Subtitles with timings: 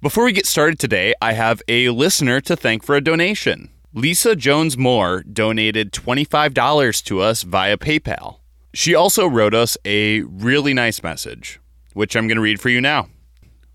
[0.00, 3.70] Before we get started today, I have a listener to thank for a donation.
[3.92, 8.36] Lisa Jones Moore donated $25 to us via PayPal.
[8.72, 11.58] She also wrote us a really nice message,
[11.94, 13.08] which I'm going to read for you now.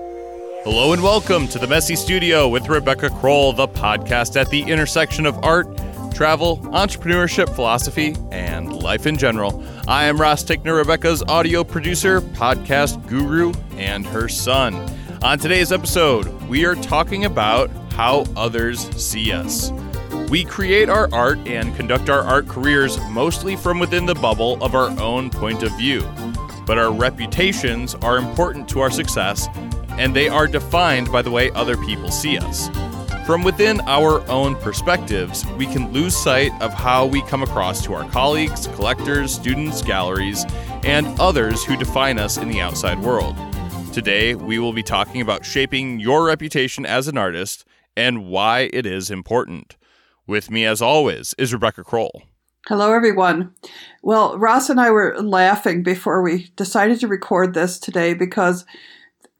[0.64, 5.26] Hello and welcome to the Messy Studio with Rebecca Crowell, the podcast at the intersection
[5.26, 5.68] of art,
[6.12, 9.64] travel, entrepreneurship, philosophy, and life in general.
[9.86, 14.74] I am Ross Tickner, Rebecca's audio producer, podcast guru, and her son.
[15.22, 19.70] On today's episode, we are talking about how others see us.
[20.30, 24.74] We create our art and conduct our art careers mostly from within the bubble of
[24.74, 26.04] our own point of view
[26.66, 29.48] but our reputations are important to our success,
[29.98, 32.68] and they are defined by the way other people see us.
[33.26, 37.94] From within our own perspectives, we can lose sight of how we come across to
[37.94, 40.44] our colleagues, collectors, students, galleries,
[40.82, 43.36] and others who define us in the outside world.
[43.92, 47.64] Today, we will be talking about shaping your reputation as an artist
[47.96, 49.76] and why it is important.
[50.26, 52.22] With me, as always, is Rebecca Crowell.
[52.68, 53.52] Hello, everyone.
[54.02, 58.64] Well, Ross and I were laughing before we decided to record this today because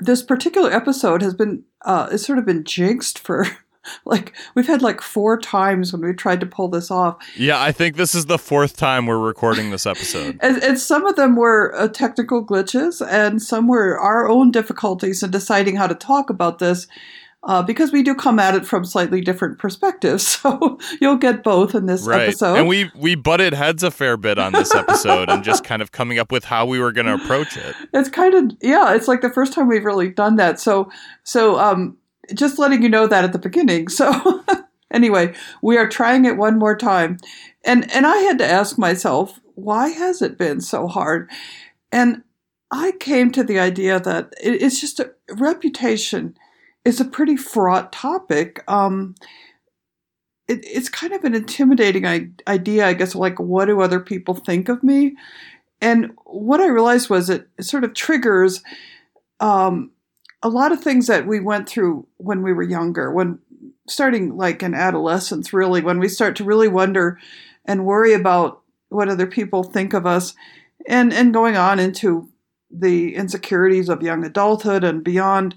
[0.01, 3.47] this particular episode has been, uh, it's sort of been jinxed for
[4.05, 7.17] like, we've had like four times when we tried to pull this off.
[7.37, 10.37] Yeah, I think this is the fourth time we're recording this episode.
[10.43, 15.23] and, and, some of them were uh, technical glitches, and some were our own difficulties
[15.23, 16.89] in deciding how to talk about this
[17.45, 20.39] uh, because we do come at it from slightly different perspectives.
[20.43, 22.23] So you'll get both in this right.
[22.23, 22.57] episode.
[22.57, 25.93] And we we butted heads a fair bit on this episode and just kind of
[25.93, 27.77] coming up with how we were going to approach it.
[27.95, 30.59] It's kind of yeah, it's like the first time we've really done that.
[30.59, 30.91] So
[31.23, 31.97] so um,
[32.35, 33.89] just letting you know that at the beginning.
[33.89, 34.45] So
[34.91, 37.19] anyway, we are trying it one more time,
[37.65, 41.31] and and I had to ask myself why has it been so hard,
[41.93, 42.23] and
[42.71, 46.37] I came to the idea that it's just a reputation
[46.85, 48.65] is a pretty fraught topic.
[48.69, 49.15] Um,
[50.49, 54.69] it, it's kind of an intimidating idea, I guess, like what do other people think
[54.69, 55.17] of me?
[55.81, 58.63] And what I realized was it, sort of triggers
[59.41, 59.91] um,
[60.43, 63.39] a lot of things that we went through when we were younger, when
[63.89, 67.19] starting like in adolescence, really, when we start to really wonder
[67.65, 70.35] and worry about what other people think of us,
[70.89, 72.29] and and going on into
[72.71, 75.57] the insecurities of young adulthood and beyond.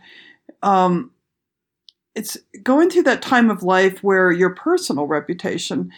[0.62, 1.12] Um,
[2.16, 5.92] it's going through that time of life where your personal reputation,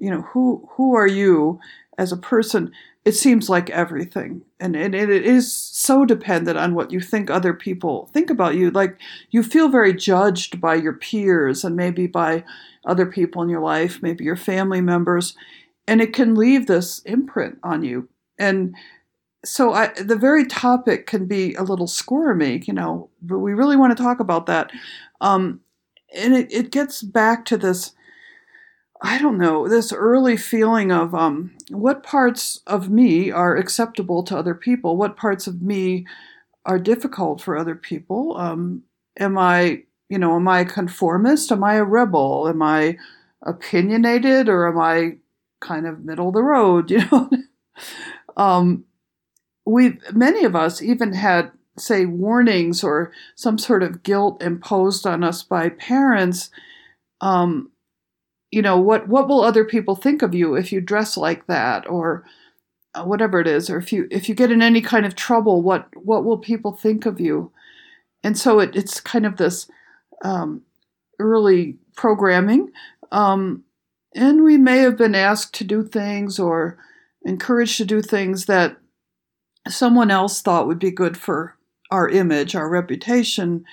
[0.00, 1.60] you know, who who are you
[1.98, 2.72] as a person?
[3.04, 7.52] It seems like everything, and, and it is so dependent on what you think other
[7.52, 8.70] people think about you.
[8.70, 8.98] Like
[9.30, 12.44] you feel very judged by your peers and maybe by
[12.86, 15.36] other people in your life, maybe your family members,
[15.86, 18.08] and it can leave this imprint on you.
[18.38, 18.74] And
[19.44, 23.76] so I, the very topic can be a little squirmy, you know, but we really
[23.76, 24.70] want to talk about that.
[25.20, 25.60] Um,
[26.14, 27.92] and it, it gets back to this
[29.04, 34.36] I don't know, this early feeling of um, what parts of me are acceptable to
[34.36, 36.06] other people, what parts of me
[36.64, 38.34] are difficult for other people.
[38.38, 38.82] Um,
[39.18, 41.52] am I, you know, am I a conformist?
[41.52, 42.48] Am I a rebel?
[42.48, 42.96] Am I
[43.42, 45.18] opinionated or am I
[45.60, 46.90] kind of middle of the road?
[46.90, 47.30] You know,
[48.38, 48.84] um,
[49.66, 55.24] we many of us even had say, warnings or some sort of guilt imposed on
[55.24, 56.50] us by parents,
[57.20, 57.70] um,
[58.50, 61.88] you know, what, what will other people think of you if you dress like that
[61.88, 62.24] or
[62.94, 65.62] uh, whatever it is, or if you, if you get in any kind of trouble,
[65.62, 67.50] what, what will people think of you?
[68.22, 69.68] And so it, it's kind of this,
[70.22, 70.62] um,
[71.18, 72.70] early programming.
[73.10, 73.64] Um,
[74.14, 76.78] and we may have been asked to do things or
[77.24, 78.76] encouraged to do things that
[79.68, 81.56] someone else thought would be good for
[81.94, 83.64] our image, our reputation,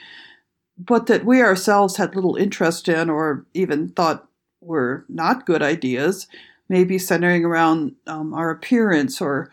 [0.77, 4.27] but that we ourselves had little interest in or even thought
[4.61, 6.27] were not good ideas,
[6.69, 9.49] maybe centering around um, our appearance or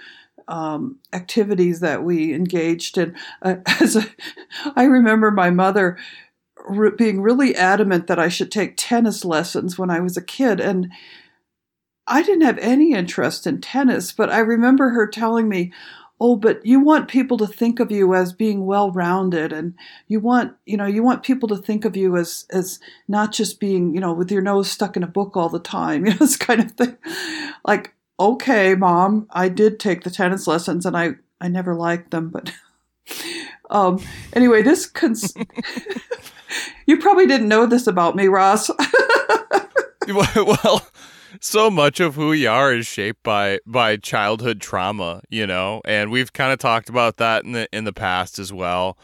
[0.48, 3.16] um, activities that we engaged in.
[3.42, 4.06] Uh, as a,
[4.76, 5.98] I remember my mother
[6.68, 10.60] re- being really adamant that I should take tennis lessons when I was a kid,
[10.60, 10.90] and
[12.06, 15.72] I didn't have any interest in tennis, but I remember her telling me,
[16.20, 19.74] oh but you want people to think of you as being well rounded and
[20.08, 23.60] you want you know you want people to think of you as as not just
[23.60, 26.18] being you know with your nose stuck in a book all the time you know
[26.18, 26.96] this kind of thing.
[27.64, 32.28] Like okay mom i did take the tennis lessons and i i never liked them
[32.30, 32.52] but
[33.70, 35.34] um anyway this cons-
[36.86, 38.70] you probably didn't know this about me ross.
[40.08, 40.88] Well
[41.40, 46.10] so much of who we are is shaped by by childhood trauma, you know, and
[46.10, 48.98] we've kind of talked about that in the in the past as well.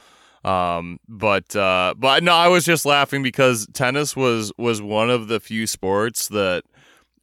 [0.45, 5.29] Um, but uh, but no, I was just laughing because tennis was was one of
[5.29, 6.65] the few sports that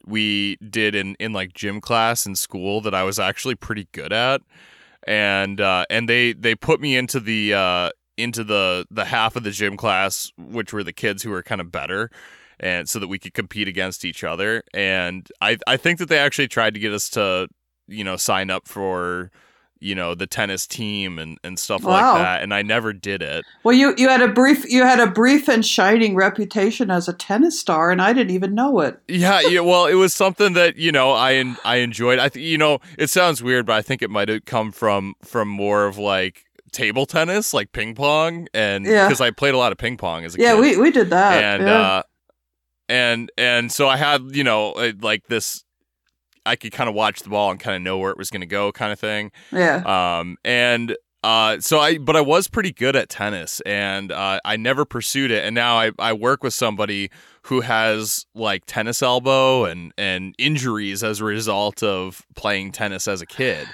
[0.06, 4.12] we did in in like gym class in school that I was actually pretty good
[4.12, 4.42] at,
[5.06, 9.44] and uh, and they they put me into the uh, into the the half of
[9.44, 12.10] the gym class which were the kids who were kind of better
[12.60, 14.62] and so that we could compete against each other.
[14.74, 17.48] And I I think that they actually tried to get us to
[17.88, 19.30] you know sign up for
[19.82, 22.12] you know the tennis team and, and stuff wow.
[22.12, 25.00] like that and i never did it well you you had a brief you had
[25.00, 29.00] a brief and shining reputation as a tennis star and i didn't even know it
[29.08, 32.56] yeah yeah well it was something that you know i i enjoyed i th- you
[32.56, 35.98] know it sounds weird but i think it might have come from from more of
[35.98, 39.26] like table tennis like ping pong and because yeah.
[39.26, 40.60] i played a lot of ping pong as a yeah kid.
[40.60, 41.80] we, we did that and yeah.
[41.80, 42.02] uh
[42.88, 45.64] and and so I had you know uh, like this
[46.44, 48.40] I could kind of watch the ball and kind of know where it was going
[48.40, 49.30] to go kind of thing.
[49.50, 49.82] Yeah.
[50.18, 54.56] Um and uh so I but I was pretty good at tennis and uh I
[54.56, 57.10] never pursued it and now I I work with somebody
[57.42, 63.20] who has like tennis elbow and and injuries as a result of playing tennis as
[63.20, 63.68] a kid.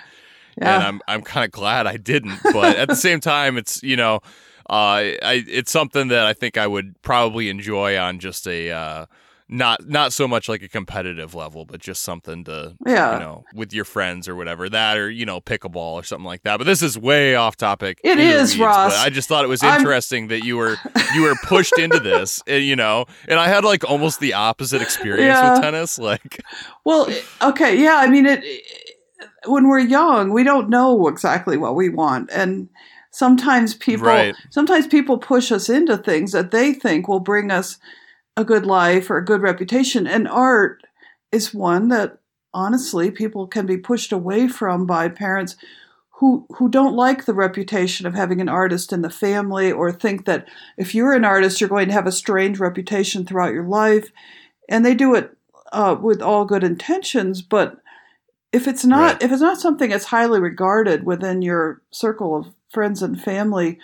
[0.60, 0.74] Yeah.
[0.76, 3.96] And I'm I'm kind of glad I didn't, but at the same time it's, you
[3.96, 4.20] know,
[4.74, 9.06] I, it's something that I think I would probably enjoy on just a uh,
[9.48, 13.14] not not so much like a competitive level, but just something to yeah.
[13.14, 16.42] you know with your friends or whatever that or you know pickleball or something like
[16.42, 16.58] that.
[16.58, 17.98] But this is way off topic.
[18.04, 18.96] It is, weeds, Ross.
[18.96, 20.28] I just thought it was interesting I'm...
[20.28, 20.76] that you were
[21.14, 24.82] you were pushed into this, eh, you know, and I had like almost the opposite
[24.82, 25.54] experience yeah.
[25.54, 25.98] with tennis.
[25.98, 26.44] Like,
[26.84, 27.08] well,
[27.40, 28.44] okay, yeah, I mean it.
[29.46, 32.68] When we're young, we don't know exactly what we want, and
[33.10, 34.34] sometimes people right.
[34.50, 37.78] sometimes people push us into things that they think will bring us
[38.36, 40.82] a good life or a good reputation and art
[41.32, 42.18] is one that
[42.54, 45.56] honestly people can be pushed away from by parents
[46.18, 50.24] who who don't like the reputation of having an artist in the family or think
[50.24, 50.46] that
[50.76, 54.10] if you're an artist you're going to have a strange reputation throughout your life
[54.68, 55.36] and they do it
[55.72, 57.78] uh, with all good intentions but
[58.52, 59.22] if it's not right.
[59.22, 63.78] if it's not something that's highly regarded within your circle of friends and family,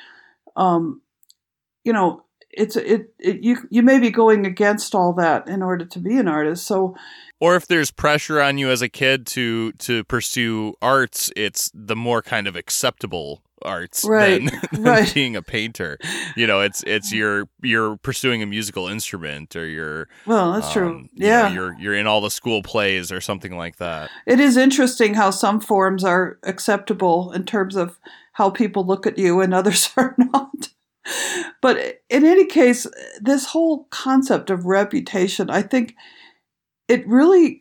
[0.56, 1.00] um,
[1.84, 5.84] you know, it's it, it you you may be going against all that in order
[5.84, 6.66] to be an artist.
[6.66, 6.94] So
[7.40, 11.96] or if there's pressure on you as a kid to to pursue arts, it's the
[11.96, 15.12] more kind of acceptable arts right, than, right.
[15.14, 15.98] being a painter.
[16.36, 20.72] You know, it's it's you're you're pursuing a musical instrument or you're well, that's um,
[20.72, 21.08] true.
[21.14, 24.10] Yeah, you know, you're you're in all the school plays or something like that.
[24.26, 27.98] It is interesting how some forms are acceptable in terms of
[28.34, 30.68] how people look at you and others are not.
[31.60, 32.86] But in any case,
[33.20, 35.94] this whole concept of reputation, I think
[36.88, 37.60] it really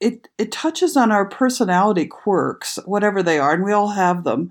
[0.00, 4.50] it it touches on our personality quirks, whatever they are, and we all have them.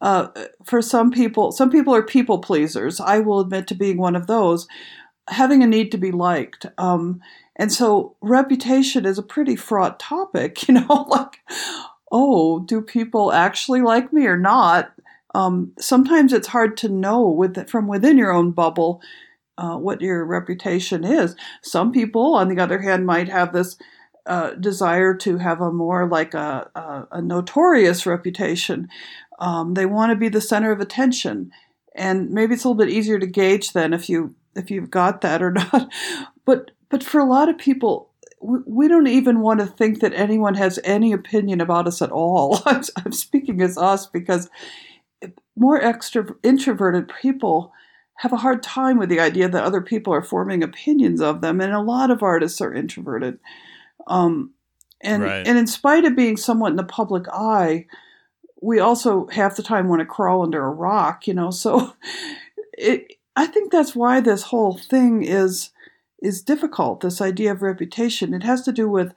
[0.00, 0.28] Uh,
[0.64, 3.00] for some people, some people are people pleasers.
[3.00, 4.66] I will admit to being one of those,
[5.28, 6.66] having a need to be liked.
[6.76, 7.20] Um,
[7.56, 11.38] and so reputation is a pretty fraught topic, you know, like,
[12.12, 14.92] oh, do people actually like me or not?
[15.34, 19.00] Um, sometimes it's hard to know with, from within your own bubble
[19.58, 21.34] uh, what your reputation is.
[21.62, 23.76] Some people, on the other hand, might have this
[24.26, 28.88] uh, desire to have a more like a, a, a notorious reputation.
[29.38, 31.50] Um, they want to be the center of attention,
[31.96, 35.22] and maybe it's a little bit easier to gauge then if you if you've got
[35.22, 35.88] that or not.
[36.44, 38.11] But but for a lot of people,
[38.42, 42.60] we don't even want to think that anyone has any opinion about us at all.
[42.66, 44.50] I'm, I'm speaking as us because
[45.56, 47.72] more extra introverted people
[48.16, 51.60] have a hard time with the idea that other people are forming opinions of them,
[51.60, 53.38] and a lot of artists are introverted.
[54.06, 54.52] Um,
[55.00, 55.46] and Right.
[55.46, 57.86] and in spite of being somewhat in the public eye,
[58.60, 61.50] we also half the time want to crawl under a rock, you know.
[61.50, 61.94] So
[62.78, 65.70] it I think that's why this whole thing is
[66.22, 68.32] is difficult, this idea of reputation.
[68.32, 69.12] It has to do with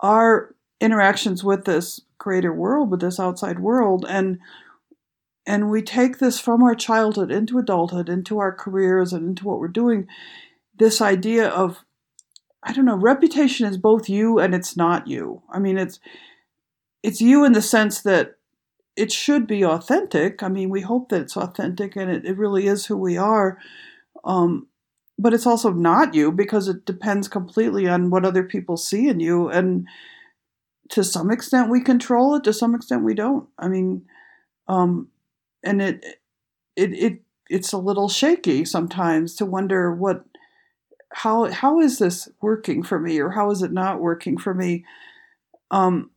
[0.00, 4.38] our interactions with this greater world, with this outside world, and
[5.46, 9.58] and we take this from our childhood into adulthood, into our careers, and into what
[9.58, 10.06] we're doing.
[10.76, 11.78] This idea of,
[12.62, 15.42] I don't know, reputation is both you and it's not you.
[15.50, 15.98] I mean, it's
[17.02, 18.36] it's you in the sense that
[18.96, 20.42] it should be authentic.
[20.42, 23.58] I mean, we hope that it's authentic and it, it really is who we are.
[24.24, 24.66] Um,
[25.20, 29.20] but it's also not you because it depends completely on what other people see in
[29.20, 29.48] you.
[29.48, 29.86] And
[30.90, 32.44] to some extent, we control it.
[32.44, 33.46] To some extent, we don't.
[33.58, 34.06] I mean,
[34.66, 35.08] um,
[35.62, 36.04] and it
[36.74, 40.24] it it it's a little shaky sometimes to wonder what
[41.12, 44.84] how how is this working for me or how is it not working for me
[45.72, 46.10] um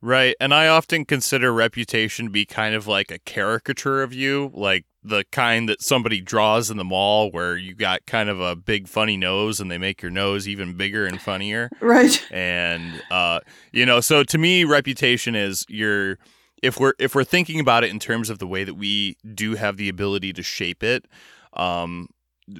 [0.00, 0.36] Right.
[0.38, 4.84] And I often consider reputation to be kind of like a caricature of you, like
[5.08, 8.88] the kind that somebody draws in the mall where you got kind of a big
[8.88, 11.70] funny nose and they make your nose even bigger and funnier.
[11.80, 13.40] right And uh
[13.72, 16.18] you know, so to me reputation is your
[16.62, 19.54] if we're if we're thinking about it in terms of the way that we do
[19.54, 21.06] have the ability to shape it,
[21.54, 22.08] um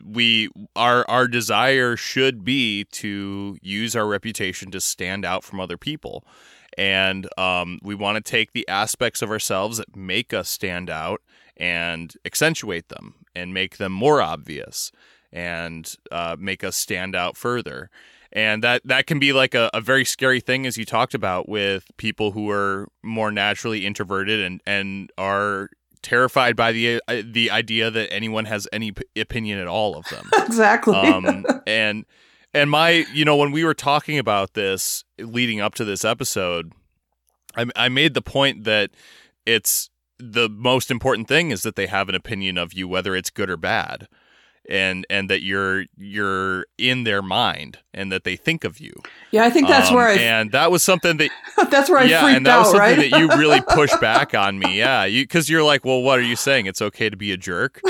[0.05, 5.79] we our our desire should be to use our reputation to stand out from other
[5.79, 6.25] people
[6.79, 11.21] and um, we want to take the aspects of ourselves that make us stand out
[11.59, 14.93] and accentuate them and make them more obvious
[15.33, 17.91] and uh, make us stand out further.
[18.33, 21.49] And that that can be like a, a very scary thing as you talked about
[21.49, 25.71] with people who are more naturally introverted and and are
[26.03, 30.07] terrified by the uh, the idea that anyone has any p- opinion at all of
[30.09, 30.31] them.
[30.45, 30.95] Exactly.
[30.95, 32.05] Um, and
[32.53, 36.73] and my you know when we were talking about this leading up to this episode
[37.57, 38.91] I, I made the point that
[39.47, 43.31] it's the most important thing is that they have an opinion of you whether it's
[43.31, 44.09] good or bad
[44.69, 48.93] and and that you're you're in their mind and that they think of you
[49.31, 51.31] yeah i think that's Um, where i and that was something that
[51.71, 53.99] that's where i yeah, freaked and that was out something right that you really pushed
[54.01, 54.77] back on me.
[54.77, 56.67] Yeah, you because you're like, well, what are you saying?
[56.67, 57.81] It's okay to be a jerk,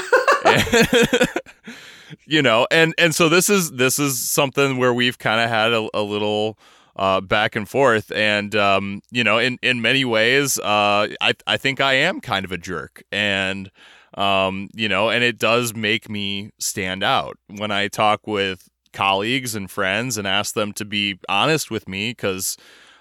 [2.26, 2.66] you know.
[2.70, 6.02] And and so this is this is something where we've kind of had a, a
[6.02, 6.58] little
[6.98, 11.56] uh, back and forth, and um, you know, in in many ways, uh, I I
[11.56, 13.70] think I am kind of a jerk, and
[14.14, 17.38] um, you know, and it does make me stand out.
[17.46, 22.10] When I talk with colleagues and friends and ask them to be honest with me
[22.10, 22.56] because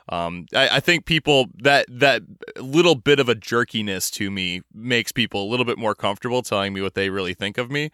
[0.09, 2.21] um, I, I think people that that
[2.59, 6.73] little bit of a jerkiness to me makes people a little bit more comfortable telling
[6.73, 7.91] me what they really think of me.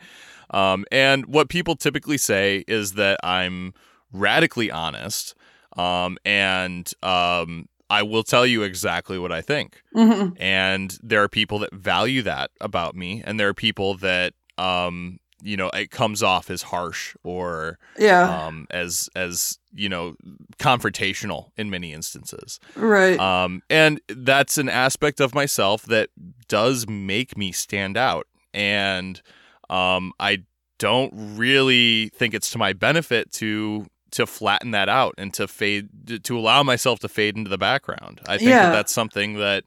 [0.50, 3.74] Um, and what people typically say is that I'm
[4.12, 5.34] radically honest,
[5.78, 9.82] um, and um, I will tell you exactly what I think.
[9.96, 10.36] Mhm.
[10.40, 15.20] And there are people that value that about me, and there are people that um,
[15.44, 20.16] you know it comes off as harsh or yeah um, as as you know
[20.58, 26.10] confrontational in many instances right um, and that's an aspect of myself that
[26.48, 29.22] does make me stand out and
[29.70, 30.42] um, i
[30.80, 36.24] don't really think it's to my benefit to to flatten that out and to fade
[36.24, 38.68] to allow myself to fade into the background i think Yeah.
[38.68, 39.64] that that's something that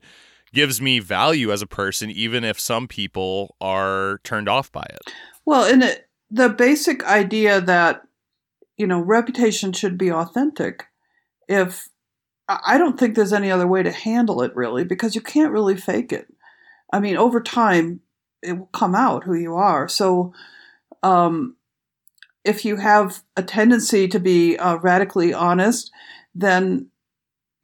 [0.52, 5.12] gives me value as a person even if some people are turned off by it
[5.44, 8.02] Well, and it, the basic idea that
[8.76, 10.84] you know reputation should be authentic.
[11.48, 11.88] If
[12.48, 15.52] I I don't think there's any other way to handle it really, because you can't
[15.52, 16.26] really fake it.
[16.92, 18.00] I mean, over time,
[18.42, 19.88] it will come out who you are.
[19.88, 20.32] So,
[21.02, 21.56] um,
[22.46, 25.90] if you have a tendency to be uh, radically honest,
[26.34, 26.88] then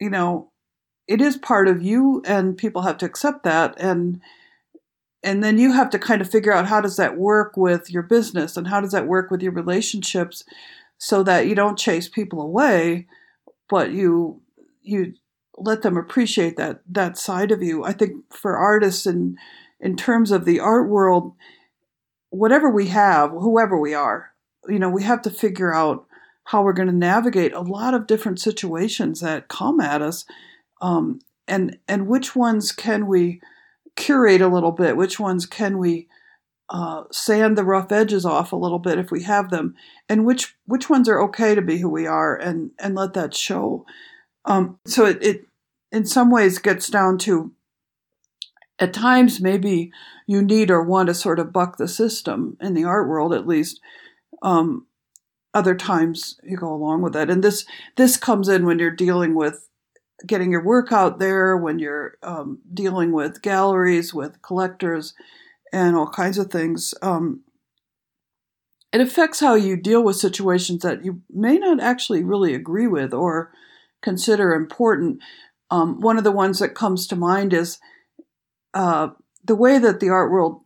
[0.01, 0.51] you know
[1.07, 3.75] it is part of you, and people have to accept that.
[3.79, 4.21] And
[5.23, 8.03] and then you have to kind of figure out how does that work with your
[8.03, 10.43] business and how does that work with your relationships
[10.99, 13.07] so that you don't chase people away
[13.73, 14.41] but you
[14.83, 15.15] you
[15.57, 17.85] let them appreciate that that side of you.
[17.85, 19.39] I think for artists and
[19.81, 21.33] in terms of the art world
[22.31, 24.32] whatever we have whoever we are
[24.69, 26.07] you know we have to figure out
[26.45, 30.25] how we're going to navigate a lot of different situations that come at us
[30.81, 33.41] um, and and which ones can we
[33.97, 36.09] curate a little bit which ones can we
[36.73, 39.75] uh, sand the rough edges off a little bit if we have them
[40.09, 43.35] and which which ones are okay to be who we are and and let that
[43.35, 43.85] show.
[44.47, 45.47] Um, so it, it
[45.93, 47.53] in some ways gets down to
[48.79, 49.93] at times maybe
[50.27, 53.47] you need or want to sort of buck the system in the art world at
[53.47, 53.79] least
[54.43, 54.87] um,
[55.55, 57.65] other times you go along with it and this
[57.97, 59.69] this comes in when you're dealing with
[60.27, 65.15] getting your work out there when you're um, dealing with galleries with collectors
[65.73, 66.95] and all kinds of things.
[67.03, 67.43] Um,
[68.93, 73.15] it affects how you deal with situations that you may not actually really agree with
[73.15, 73.53] or
[74.03, 75.21] consider important.
[75.71, 77.79] Um, one of the ones that comes to mind is
[78.75, 79.09] uh,
[79.45, 80.63] the way that the art world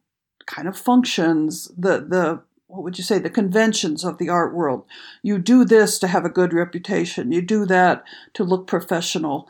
[0.47, 4.85] kind of functions, the the what would you say the conventions of the art world.
[5.23, 7.33] You do this to have a good reputation.
[7.33, 8.05] You do that
[8.35, 9.49] to look professional.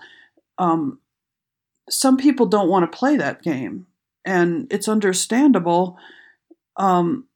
[0.59, 1.01] Um,
[1.89, 3.87] some people don't want to play that game,
[4.25, 5.97] and it's understandable.
[6.77, 7.27] Um,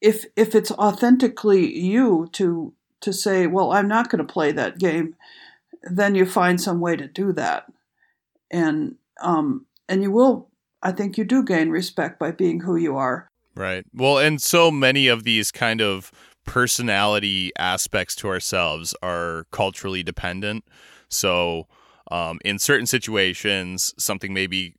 [0.00, 4.78] if if it's authentically you to to say, well, I'm not going to play that
[4.78, 5.16] game,
[5.82, 7.70] then you find some way to do that,
[8.50, 10.48] and um, and you will
[10.82, 13.28] I think you do gain respect by being who you are.
[13.54, 13.84] Right.
[13.92, 16.10] Well, and so many of these kind of
[16.44, 20.64] personality aspects to ourselves are culturally dependent.
[21.08, 21.66] So,
[22.10, 24.74] um, in certain situations, something may be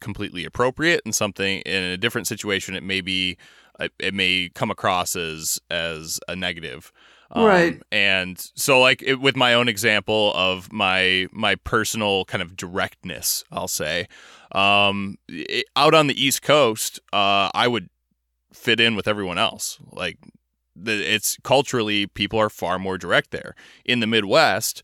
[0.00, 3.36] completely appropriate, and something in a different situation, it may be
[3.78, 6.92] uh, it may come across as as a negative.
[7.30, 7.82] Um, right.
[7.90, 13.44] And so, like it, with my own example of my my personal kind of directness,
[13.50, 14.08] I'll say,
[14.52, 17.88] um, it, out on the East Coast, uh, I would
[18.54, 19.78] fit in with everyone else.
[19.92, 20.18] Like
[20.84, 23.54] it's culturally, people are far more direct there.
[23.84, 24.82] In the Midwest,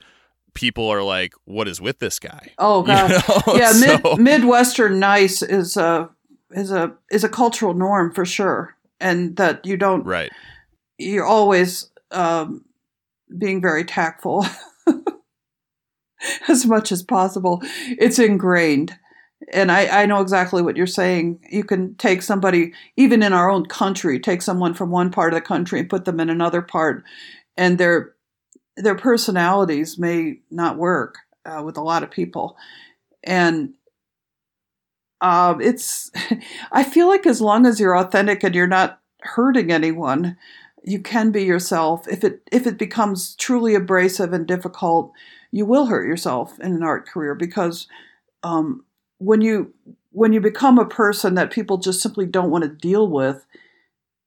[0.54, 3.54] people are like, "What is with this guy?" Oh god, you know?
[3.58, 3.72] yeah.
[3.72, 6.10] so, Midwestern nice is a
[6.50, 10.30] is a is a cultural norm for sure, and that you don't right.
[10.98, 12.64] You're always um,
[13.38, 14.44] being very tactful
[16.48, 17.62] as much as possible.
[17.86, 18.98] It's ingrained
[19.52, 21.40] and I, I know exactly what you're saying.
[21.50, 25.36] You can take somebody, even in our own country, take someone from one part of
[25.36, 27.04] the country and put them in another part,
[27.56, 28.14] and their
[28.76, 32.56] their personalities may not work uh, with a lot of people,
[33.24, 33.74] and
[35.20, 36.10] um, it's.
[36.72, 40.36] I feel like as long as you're authentic and you're not hurting anyone,
[40.84, 42.06] you can be yourself.
[42.08, 45.12] If it if it becomes truly abrasive and difficult,
[45.50, 47.88] you will hurt yourself in an art career because.
[48.42, 48.84] Um,
[49.20, 49.72] when you
[50.12, 53.46] when you become a person that people just simply don't want to deal with,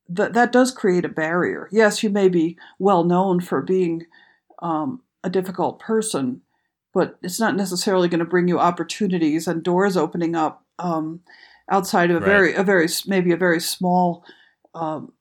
[0.07, 1.67] that that does create a barrier.
[1.71, 4.05] Yes, you may be well known for being
[4.61, 6.41] um, a difficult person,
[6.93, 11.21] but it's not necessarily going to bring you opportunities and doors opening up um,
[11.69, 12.25] outside of a right.
[12.25, 14.23] very a very maybe a very small
[14.75, 15.11] um,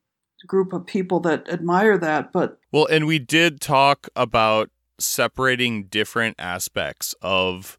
[0.47, 2.31] group of people that admire that.
[2.31, 7.79] But well, and we did talk about separating different aspects of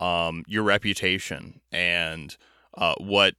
[0.00, 2.36] um, your reputation and
[2.76, 3.34] uh, what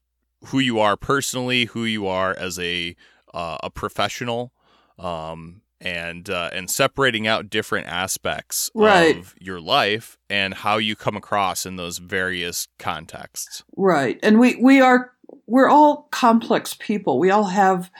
[0.45, 2.95] who you are personally, who you are as a
[3.33, 4.51] uh, a professional,
[4.97, 9.17] um, and uh, and separating out different aspects right.
[9.17, 13.63] of your life and how you come across in those various contexts.
[13.75, 15.11] Right, and we we are
[15.45, 17.19] we're all complex people.
[17.19, 17.91] We all have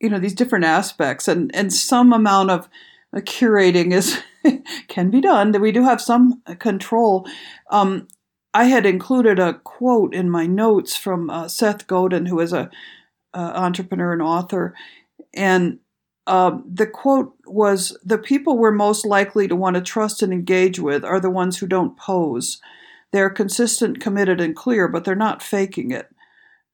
[0.00, 2.68] you know these different aspects, and and some amount of
[3.14, 4.20] curating is
[4.88, 5.52] can be done.
[5.60, 7.26] We do have some control.
[7.70, 8.08] Um,
[8.54, 12.70] I had included a quote in my notes from uh, Seth Godin, who is a
[13.34, 14.74] entrepreneur and author,
[15.32, 15.78] and
[16.26, 20.78] uh, the quote was: "The people we're most likely to want to trust and engage
[20.78, 22.60] with are the ones who don't pose.
[23.12, 26.08] They're consistent, committed, and clear, but they're not faking it."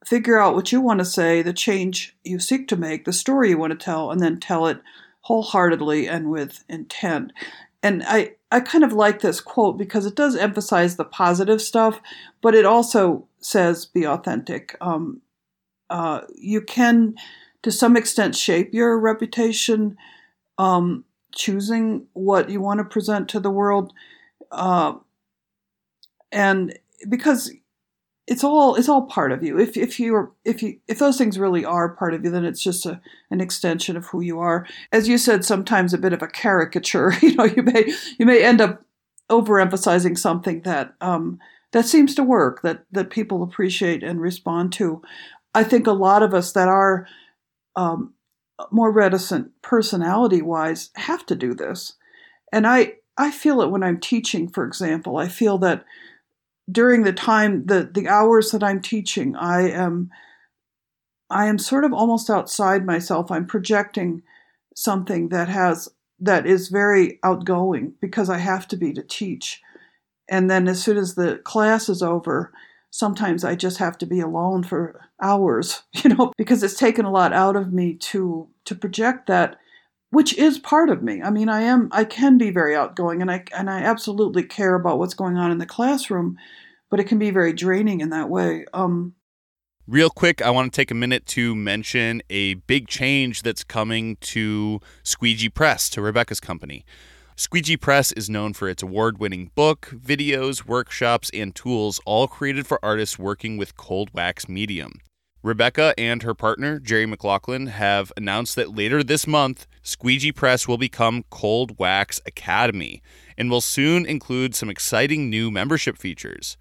[0.04, 3.50] Figure out what you want to say, the change you seek to make, the story
[3.50, 4.80] you want to tell, and then tell it
[5.28, 7.34] wholeheartedly and with intent.
[7.82, 12.00] And I, I kind of like this quote because it does emphasize the positive stuff,
[12.40, 14.74] but it also says be authentic.
[14.80, 15.20] Um,
[15.90, 17.14] uh, you can,
[17.62, 19.98] to some extent, shape your reputation,
[20.56, 23.92] um, choosing what you want to present to the world.
[24.50, 24.94] Uh,
[26.32, 27.52] and because
[28.28, 29.58] it's all it's all part of you.
[29.58, 32.62] If if you if you if those things really are part of you, then it's
[32.62, 34.66] just a an extension of who you are.
[34.92, 37.14] As you said, sometimes a bit of a caricature.
[37.22, 38.84] You know, you may you may end up
[39.30, 41.38] overemphasizing something that um,
[41.72, 45.02] that seems to work that that people appreciate and respond to.
[45.54, 47.06] I think a lot of us that are
[47.76, 48.12] um,
[48.70, 51.94] more reticent personality wise have to do this,
[52.52, 54.48] and I I feel it when I'm teaching.
[54.48, 55.84] For example, I feel that
[56.70, 60.10] during the time the the hours that I'm teaching, I am
[61.30, 63.30] I am sort of almost outside myself.
[63.30, 64.22] I'm projecting
[64.74, 65.88] something that has
[66.20, 69.62] that is very outgoing because I have to be to teach.
[70.28, 72.52] And then as soon as the class is over,
[72.90, 77.10] sometimes I just have to be alone for hours, you know, because it's taken a
[77.10, 79.56] lot out of me to to project that
[80.10, 81.22] which is part of me.
[81.22, 84.74] I mean, I am I can be very outgoing and I and I absolutely care
[84.74, 86.38] about what's going on in the classroom,
[86.90, 88.64] but it can be very draining in that way.
[88.72, 89.14] Um
[89.86, 94.16] Real quick, I want to take a minute to mention a big change that's coming
[94.16, 96.84] to Squeegee Press, to Rebecca's company.
[97.36, 102.66] Squeegee Press is known for its award winning book, videos, workshops, and tools, all created
[102.66, 105.00] for artists working with cold wax medium.
[105.42, 110.78] Rebecca and her partner, Jerry McLaughlin, have announced that later this month, Squeegee Press will
[110.78, 113.02] become Cold Wax Academy
[113.36, 116.56] and will soon include some exciting new membership features.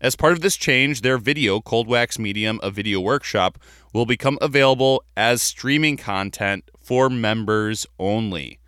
[0.00, 3.58] As part of this change, their video, Cold Wax Medium, a video workshop,
[3.92, 8.58] will become available as streaming content for members only.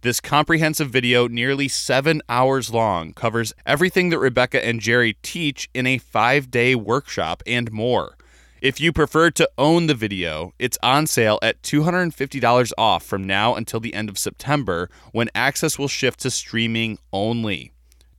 [0.00, 5.86] This comprehensive video, nearly seven hours long, covers everything that Rebecca and Jerry teach in
[5.86, 8.17] a five day workshop and more.
[8.60, 13.54] If you prefer to own the video, it's on sale at $250 off from now
[13.54, 17.70] until the end of September when access will shift to streaming only.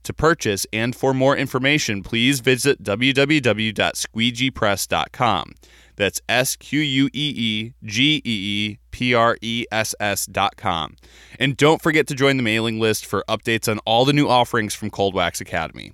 [0.04, 5.54] To purchase and for more information, please visit www.squeegeepress.com.
[5.96, 10.56] That's S Q U E E G E E P R E S S dot
[10.56, 10.96] com.
[11.38, 14.74] And don't forget to join the mailing list for updates on all the new offerings
[14.74, 15.92] from Cold Wax Academy.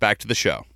[0.00, 0.66] Back to the show.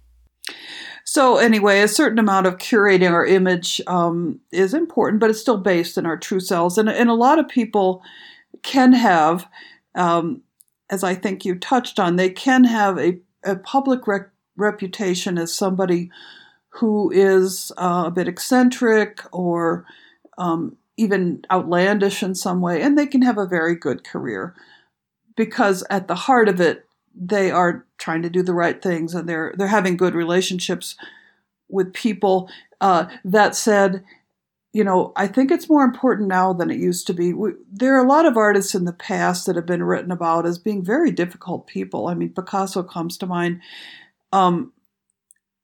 [1.10, 5.56] So, anyway, a certain amount of curating our image um, is important, but it's still
[5.56, 6.76] based in our true selves.
[6.76, 8.02] And, and a lot of people
[8.62, 9.48] can have,
[9.94, 10.42] um,
[10.90, 15.50] as I think you touched on, they can have a, a public rec- reputation as
[15.50, 16.10] somebody
[16.74, 19.86] who is uh, a bit eccentric or
[20.36, 24.54] um, even outlandish in some way, and they can have a very good career
[25.36, 26.87] because at the heart of it,
[27.20, 30.96] they are trying to do the right things and they're they're having good relationships
[31.68, 32.48] with people.
[32.80, 34.04] Uh, that said,
[34.72, 37.32] you know, I think it's more important now than it used to be.
[37.32, 40.46] We, there are a lot of artists in the past that have been written about
[40.46, 42.06] as being very difficult people.
[42.06, 43.60] I mean, Picasso comes to mind.
[44.32, 44.72] Um,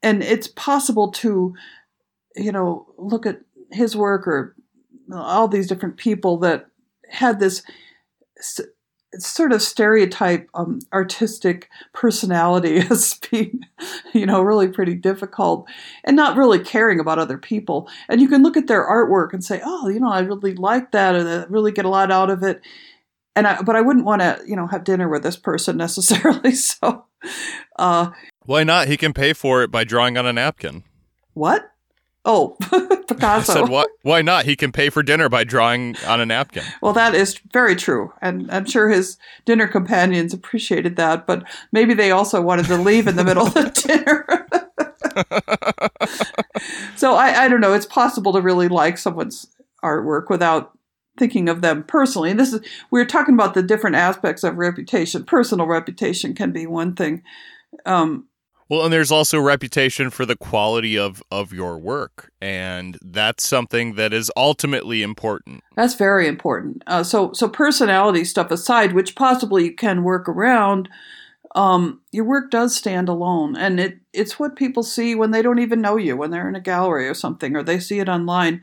[0.02, 1.54] and it's possible to,
[2.34, 3.40] you know, look at
[3.70, 4.56] his work or
[5.12, 6.66] all these different people that
[7.08, 7.62] had this
[9.18, 13.60] sort of stereotype um, artistic personality as being,
[14.12, 15.68] you know, really pretty difficult
[16.04, 17.88] and not really caring about other people.
[18.08, 20.92] And you can look at their artwork and say, oh, you know, I really like
[20.92, 22.60] that or I really get a lot out of it.
[23.36, 26.52] And I, but I wouldn't want to, you know, have dinner with this person necessarily.
[26.52, 27.06] So,
[27.76, 28.10] uh,
[28.46, 28.88] why not?
[28.88, 30.84] He can pay for it by drawing on a napkin.
[31.32, 31.70] What?
[32.24, 32.56] Oh,
[33.08, 33.52] Picasso.
[33.52, 34.46] I said, why, why not?
[34.46, 36.64] He can pay for dinner by drawing on a napkin.
[36.80, 38.12] Well, that is very true.
[38.22, 43.06] And I'm sure his dinner companions appreciated that, but maybe they also wanted to leave
[43.06, 44.26] in the middle of the dinner.
[46.96, 47.74] so I, I don't know.
[47.74, 49.46] It's possible to really like someone's
[49.84, 50.78] artwork without
[51.18, 52.30] thinking of them personally.
[52.30, 52.60] And this is,
[52.90, 55.24] we are talking about the different aspects of reputation.
[55.24, 57.22] Personal reputation can be one thing.
[57.84, 58.28] Um,
[58.68, 63.94] well, and there's also reputation for the quality of of your work, and that's something
[63.94, 65.62] that is ultimately important.
[65.76, 66.82] That's very important.
[66.86, 70.88] Uh, so, so personality stuff aside, which possibly you can work around,
[71.54, 75.58] um, your work does stand alone, and it it's what people see when they don't
[75.58, 78.62] even know you, when they're in a gallery or something, or they see it online.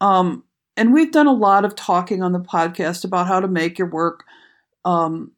[0.00, 0.44] Um,
[0.76, 3.90] and we've done a lot of talking on the podcast about how to make your
[3.90, 4.24] work
[4.84, 5.32] um,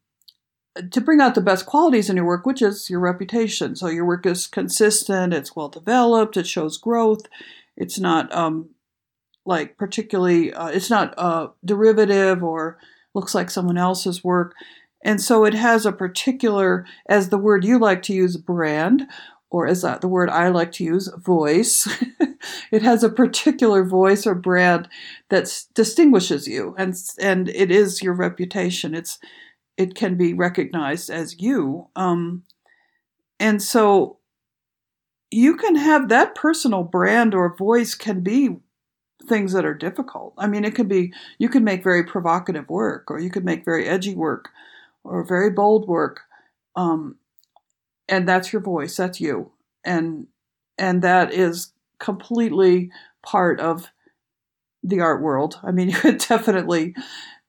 [0.91, 3.77] to bring out the best qualities in your work, which is your reputation.
[3.77, 7.27] So your work is consistent, it's well developed, it shows growth,
[7.77, 8.71] it's not um,
[9.45, 12.79] like particularly, uh, it's not uh, derivative or
[13.15, 14.55] looks like someone else's work.
[15.05, 19.09] And so it has a particular, as the word you like to use, brand,
[19.51, 21.87] or as the word I like to use, voice.
[22.73, 24.89] it has a particular voice or brand
[25.29, 28.95] that distinguishes you, and and it is your reputation.
[28.95, 29.19] It's
[29.83, 31.89] it can be recognized as you.
[31.97, 32.45] Um,
[33.41, 34.19] and so
[35.31, 38.57] you can have that personal brand or voice can be
[39.29, 40.35] things that are difficult.
[40.39, 43.65] I mean, it could be you can make very provocative work, or you could make
[43.65, 44.51] very edgy work,
[45.05, 46.21] or very bold work,
[46.77, 47.17] um,
[48.09, 48.97] and that's your voice.
[48.97, 49.53] That's you,
[49.85, 50.27] and
[50.79, 52.91] and that is completely
[53.23, 53.91] part of
[54.83, 55.59] the art world.
[55.63, 56.95] I mean, you could definitely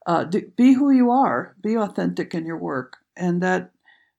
[0.05, 1.55] uh, do, be who you are.
[1.61, 3.71] Be authentic in your work, and that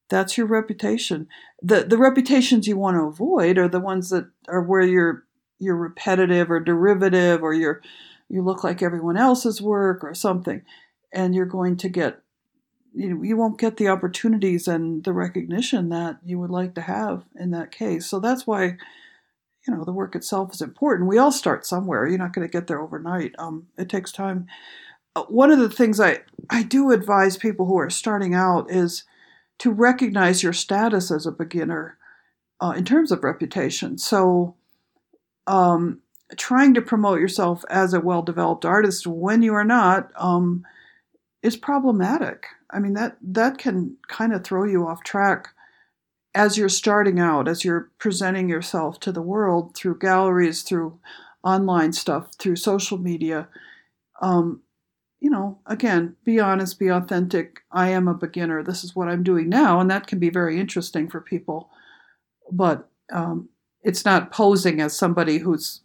[0.08, 1.28] that's your reputation.
[1.62, 5.24] the The reputations you want to avoid are the ones that are where you're
[5.58, 7.82] you're repetitive or derivative, or you're
[8.28, 10.62] you look like everyone else's work or something,
[11.12, 12.20] and you're going to get
[12.94, 17.24] you, you won't get the opportunities and the recognition that you would like to have
[17.34, 18.06] in that case.
[18.06, 18.76] So that's why,
[19.66, 21.08] you know, the work itself is important.
[21.08, 22.06] We all start somewhere.
[22.06, 23.34] You're not going to get there overnight.
[23.38, 24.46] Um, it takes time.
[25.28, 29.04] One of the things I, I do advise people who are starting out is
[29.58, 31.96] to recognize your status as a beginner
[32.60, 33.98] uh, in terms of reputation.
[33.98, 34.56] So,
[35.46, 36.00] um,
[36.36, 40.64] trying to promote yourself as a well developed artist when you are not um,
[41.42, 42.46] is problematic.
[42.70, 45.48] I mean that that can kind of throw you off track
[46.34, 50.98] as you're starting out, as you're presenting yourself to the world through galleries, through
[51.44, 53.46] online stuff, through social media.
[54.20, 54.62] Um,
[55.24, 57.60] you know, again, be honest, be authentic.
[57.72, 58.62] I am a beginner.
[58.62, 61.70] This is what I'm doing now, and that can be very interesting for people.
[62.52, 63.48] But um,
[63.82, 65.80] it's not posing as somebody who's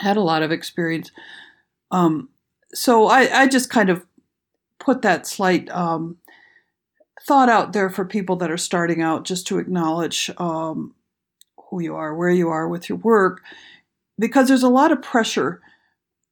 [0.00, 1.10] had a lot of experience.
[1.90, 2.30] Um,
[2.72, 4.06] so I, I just kind of
[4.78, 6.16] put that slight um,
[7.20, 10.94] thought out there for people that are starting out just to acknowledge um,
[11.68, 13.42] who you are, where you are with your work,
[14.18, 15.60] because there's a lot of pressure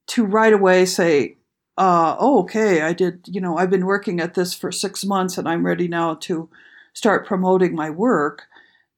[0.07, 1.37] to right away say,
[1.77, 5.37] uh, oh, okay, I did, you know, I've been working at this for six months
[5.37, 6.49] and I'm ready now to
[6.93, 8.45] start promoting my work.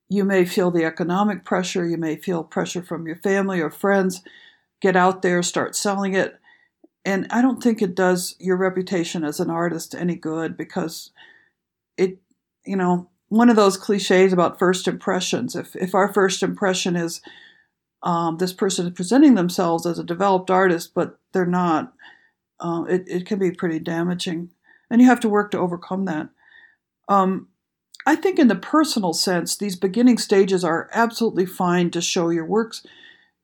[0.09, 4.23] You may feel the economic pressure, you may feel pressure from your family or friends.
[4.81, 6.39] Get out there, start selling it.
[7.05, 11.11] And I don't think it does your reputation as an artist any good because
[11.97, 12.19] it,
[12.65, 15.57] you know, one of those cliches about first impressions.
[15.57, 17.21] If if our first impression is
[18.03, 21.93] um, this person is presenting themselves as a developed artist, but they're not,
[22.61, 24.51] uh, it it can be pretty damaging,
[24.91, 26.29] and you have to work to overcome that.
[27.09, 27.49] Um,
[28.07, 32.47] I think, in the personal sense, these beginning stages are absolutely fine to show your
[32.47, 32.87] works.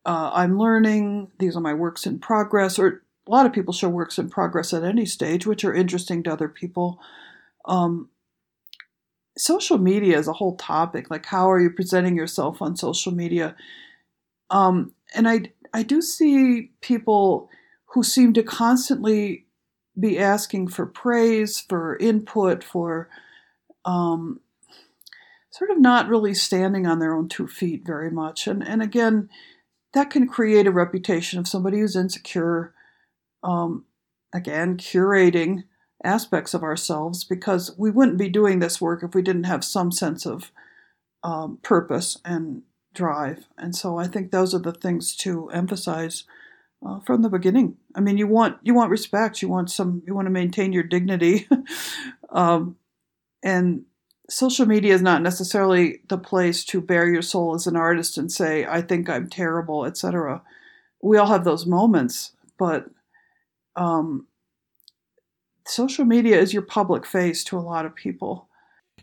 [0.06, 1.30] Uh, I'm learning.
[1.38, 4.72] These are my works in progress, or a lot of people show works in progress
[4.72, 6.98] at any stage, which are interesting to other people.
[7.64, 8.10] Um,
[9.36, 11.10] social media is a whole topic.
[11.10, 13.56] Like, how are you presenting yourself on social media?
[14.50, 17.48] Um, and I, I do see people
[17.94, 19.46] who seem to constantly
[19.98, 23.08] be asking for praise, for input, for
[23.84, 24.40] um,
[25.50, 28.48] sort of not really standing on their own two feet very much.
[28.48, 29.28] And, and again,
[29.92, 32.74] that can create a reputation of somebody who's insecure,
[33.44, 33.84] um,
[34.34, 35.62] again, curating
[36.02, 39.92] aspects of ourselves because we wouldn't be doing this work if we didn't have some
[39.92, 40.50] sense of
[41.22, 43.46] um, purpose and drive.
[43.56, 46.24] And so I think those are the things to emphasize
[46.84, 47.76] uh, from the beginning.
[47.94, 49.42] I mean, you want you want respect.
[49.42, 50.02] You want some.
[50.06, 51.48] You want to maintain your dignity,
[52.30, 52.76] um,
[53.42, 53.84] and
[54.28, 58.30] social media is not necessarily the place to bare your soul as an artist and
[58.30, 60.42] say, "I think I'm terrible," etc.
[61.02, 62.86] We all have those moments, but
[63.76, 64.26] um,
[65.66, 68.48] social media is your public face to a lot of people.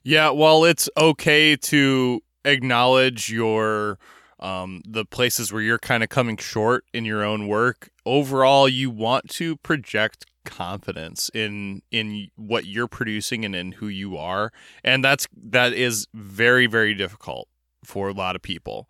[0.04, 4.00] Yeah, while it's okay to acknowledge your
[4.42, 8.90] um, the places where you're kind of coming short in your own work, overall, you
[8.90, 14.52] want to project confidence in in what you're producing and in who you are,
[14.84, 17.48] and that's that is very very difficult
[17.84, 18.90] for a lot of people.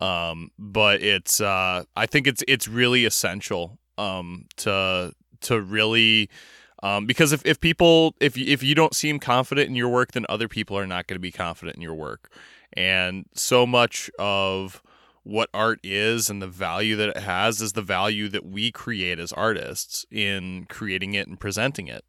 [0.00, 6.28] Um, but it's uh, I think it's it's really essential um, to to really
[6.82, 10.26] um, because if, if people if if you don't seem confident in your work then
[10.28, 12.32] other people are not going to be confident in your work
[12.72, 14.82] and so much of
[15.28, 19.18] what art is and the value that it has is the value that we create
[19.18, 22.02] as artists in creating it and presenting it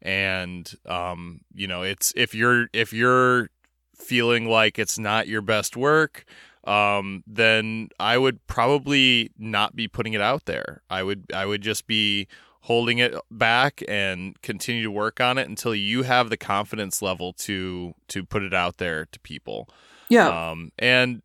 [0.00, 3.50] and um, you know it's if you're if you're
[3.94, 6.24] feeling like it's not your best work
[6.64, 10.80] um, then I would probably not be putting it out there.
[10.88, 12.26] I would I would just be
[12.62, 17.34] holding it back and continue to work on it until you have the confidence level
[17.34, 19.68] to to put it out there to people.
[20.08, 20.50] Yeah.
[20.50, 21.20] Um, and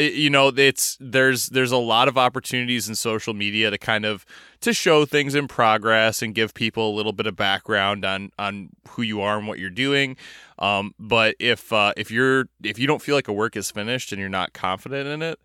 [0.00, 4.24] you know, it's there's there's a lot of opportunities in social media to kind of
[4.60, 8.70] to show things in progress and give people a little bit of background on on
[8.90, 10.16] who you are and what you're doing.
[10.58, 14.12] Um, but if uh, if you're if you don't feel like a work is finished
[14.12, 15.40] and you're not confident in it,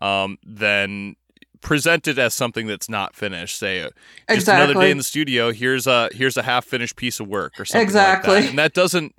[0.00, 1.16] um, then
[1.60, 3.58] present it as something that's not finished.
[3.58, 3.90] Say, uh,
[4.28, 4.64] just exactly.
[4.64, 5.52] another day in the studio.
[5.52, 8.34] Here's a here's a half finished piece of work or something exactly.
[8.34, 8.50] like that.
[8.50, 9.14] And that doesn't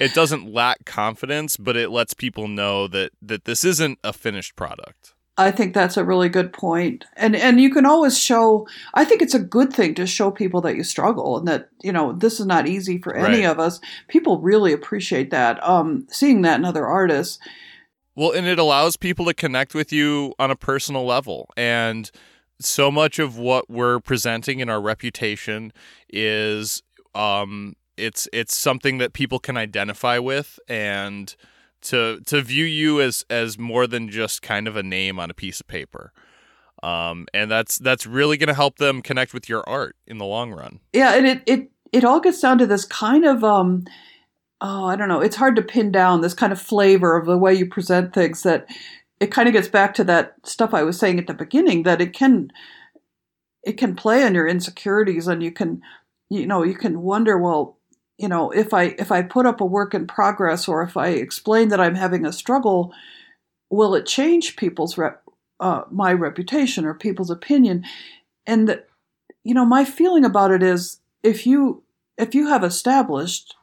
[0.00, 4.56] it doesn't lack confidence, but it lets people know that that this isn't a finished
[4.56, 5.14] product.
[5.36, 7.04] I think that's a really good point.
[7.16, 10.60] And and you can always show I think it's a good thing to show people
[10.62, 13.50] that you struggle and that, you know, this is not easy for any right.
[13.50, 13.80] of us.
[14.08, 15.62] People really appreciate that.
[15.66, 17.38] Um seeing that in other artists
[18.16, 21.48] well, and it allows people to connect with you on a personal level.
[21.56, 22.10] And
[22.60, 25.72] so much of what we're presenting in our reputation
[26.08, 26.82] is
[27.14, 31.34] um, it's it's something that people can identify with and
[31.82, 35.34] to to view you as as more than just kind of a name on a
[35.34, 36.12] piece of paper.
[36.82, 40.24] Um, and that's that's really going to help them connect with your art in the
[40.24, 40.80] long run.
[40.92, 43.84] Yeah, and it it it all gets down to this kind of um
[44.62, 47.38] oh, I don't know, it's hard to pin down this kind of flavor of the
[47.38, 48.66] way you present things that
[49.18, 52.00] it kind of gets back to that stuff I was saying at the beginning that
[52.00, 52.50] it can
[53.62, 55.80] it can play on your insecurities and you can
[56.28, 57.78] you know you can wonder well
[58.20, 61.08] you know if i if i put up a work in progress or if i
[61.08, 62.92] explain that i'm having a struggle
[63.70, 65.22] will it change people's rep,
[65.60, 67.84] uh, my reputation or people's opinion?
[68.46, 68.84] And the,
[69.44, 71.82] you know my feeling about it is if you
[72.18, 73.54] if you have established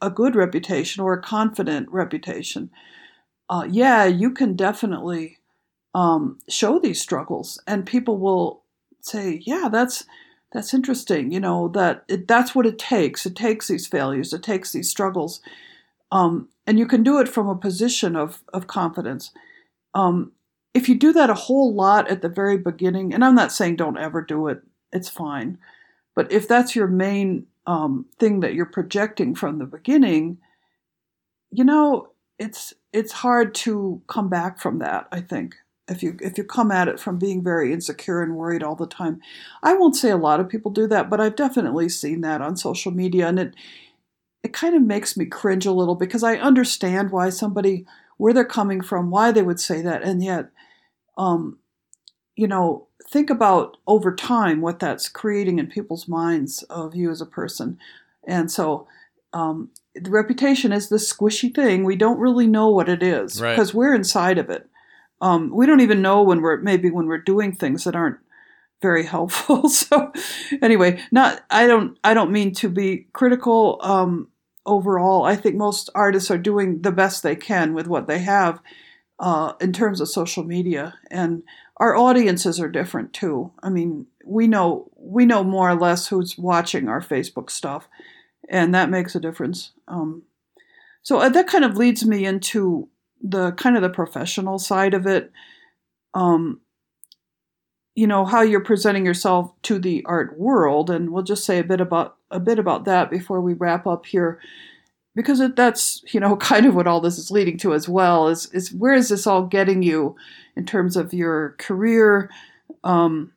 [0.00, 2.70] a good reputation or a confident reputation
[3.50, 5.38] uh, yeah you can definitely
[5.94, 8.62] um, show these struggles and people will
[9.02, 10.06] say yeah that's
[10.52, 11.32] that's interesting.
[11.32, 13.26] You know that it, that's what it takes.
[13.26, 14.32] It takes these failures.
[14.32, 15.40] It takes these struggles,
[16.10, 19.32] um, and you can do it from a position of of confidence.
[19.94, 20.32] Um,
[20.74, 23.76] if you do that a whole lot at the very beginning, and I'm not saying
[23.76, 24.62] don't ever do it.
[24.92, 25.58] It's fine,
[26.14, 30.38] but if that's your main um, thing that you're projecting from the beginning,
[31.50, 35.08] you know it's it's hard to come back from that.
[35.12, 35.54] I think
[35.92, 38.86] if you if you come at it from being very insecure and worried all the
[38.86, 39.20] time.
[39.62, 42.56] I won't say a lot of people do that, but I've definitely seen that on
[42.56, 43.54] social media and it
[44.42, 48.44] it kind of makes me cringe a little because I understand why somebody where they're
[48.44, 50.50] coming from, why they would say that and yet
[51.16, 51.58] um
[52.34, 57.20] you know, think about over time what that's creating in people's minds of you as
[57.20, 57.78] a person.
[58.26, 58.86] And so
[59.32, 61.84] um, the reputation is this squishy thing.
[61.84, 63.74] We don't really know what it is because right.
[63.74, 64.68] we're inside of it.
[65.22, 68.18] Um, we don't even know when we're maybe when we're doing things that aren't
[68.82, 69.68] very helpful.
[69.70, 70.12] so
[70.60, 74.28] anyway, not I don't I don't mean to be critical um,
[74.66, 75.24] overall.
[75.24, 78.60] I think most artists are doing the best they can with what they have
[79.20, 81.44] uh, in terms of social media, and
[81.76, 83.52] our audiences are different too.
[83.62, 87.88] I mean, we know we know more or less who's watching our Facebook stuff,
[88.48, 89.70] and that makes a difference.
[89.86, 90.24] Um,
[91.04, 92.88] so uh, that kind of leads me into
[93.22, 95.30] the kind of the professional side of it
[96.14, 96.60] um
[97.94, 101.64] you know how you're presenting yourself to the art world and we'll just say a
[101.64, 104.40] bit about a bit about that before we wrap up here
[105.14, 108.28] because it, that's you know kind of what all this is leading to as well
[108.28, 110.16] is is where is this all getting you
[110.56, 112.30] in terms of your career?
[112.84, 113.32] Um,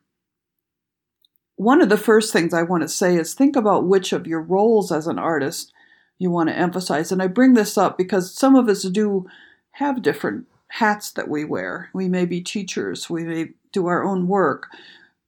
[1.56, 4.42] one of the first things i want to say is think about which of your
[4.42, 5.72] roles as an artist
[6.18, 9.26] you want to emphasize and i bring this up because some of us do
[9.76, 11.90] have different hats that we wear.
[11.92, 14.68] We may be teachers, we may do our own work,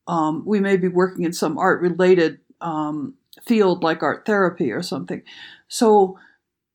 [0.06, 3.14] um, we may be working in some art related um,
[3.46, 5.22] field like art therapy or something.
[5.68, 6.18] So,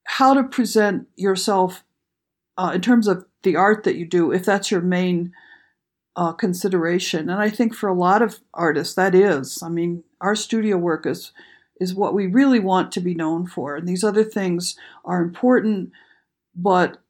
[0.05, 1.83] how to present yourself
[2.57, 5.33] uh, in terms of the art that you do, if that's your main
[6.15, 7.27] uh, consideration.
[7.27, 9.63] And I think for a lot of artists, that is.
[9.63, 11.31] I mean, our studio work is
[11.81, 15.91] is what we really want to be known for, and these other things are important,
[16.55, 17.02] but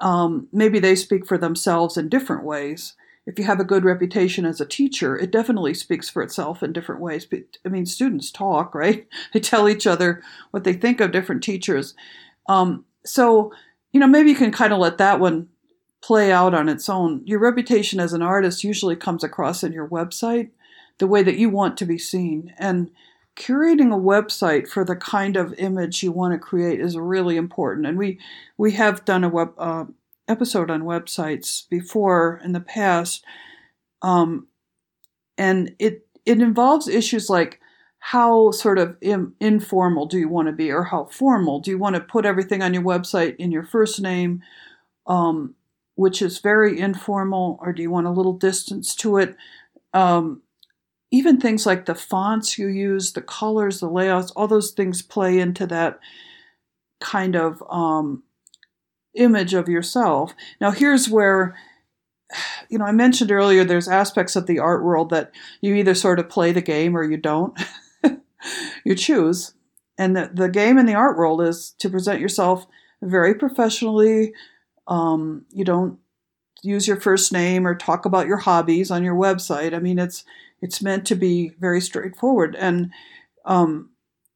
[0.00, 2.94] um, maybe they speak for themselves in different ways.
[3.26, 6.72] If you have a good reputation as a teacher, it definitely speaks for itself in
[6.72, 7.26] different ways.
[7.64, 9.06] I mean, students talk, right?
[9.32, 11.94] They tell each other what they think of different teachers.
[12.48, 13.52] Um, so,
[13.92, 15.48] you know, maybe you can kind of let that one
[16.00, 17.22] play out on its own.
[17.26, 20.50] Your reputation as an artist usually comes across in your website
[20.98, 22.54] the way that you want to be seen.
[22.58, 22.90] And
[23.36, 27.86] curating a website for the kind of image you want to create is really important.
[27.86, 28.18] And we
[28.58, 29.84] we have done a web uh,
[30.28, 33.24] episode on websites before in the past,
[34.02, 34.46] um,
[35.38, 37.60] and it it involves issues like
[38.00, 41.78] how sort of Im- informal do you want to be, or how formal do you
[41.78, 44.42] want to put everything on your website in your first name,
[45.06, 45.54] um,
[45.96, 49.36] which is very informal, or do you want a little distance to it?
[49.92, 50.42] Um,
[51.10, 55.38] even things like the fonts you use, the colors, the layouts, all those things play
[55.38, 55.98] into that
[57.00, 58.22] kind of um,
[59.14, 60.34] image of yourself.
[60.60, 61.56] Now, here's where,
[62.68, 66.20] you know, I mentioned earlier there's aspects of the art world that you either sort
[66.20, 67.58] of play the game or you don't.
[68.84, 69.54] you choose.
[69.98, 72.66] And the, the game in the art world is to present yourself
[73.02, 74.32] very professionally.
[74.86, 75.98] Um, you don't
[76.62, 79.74] use your first name or talk about your hobbies on your website.
[79.74, 80.24] I mean, it's
[80.62, 82.56] it's meant to be very straightforward.
[82.56, 82.90] And
[83.44, 83.90] um,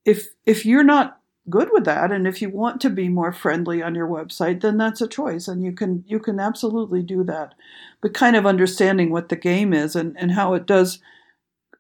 [0.05, 1.21] if if you're not
[1.51, 4.79] good with that, and if you want to be more friendly on your website, then
[4.79, 7.55] that's a choice, and you can you can absolutely do that.
[8.01, 11.01] But kind of understanding what the game is and and how it does.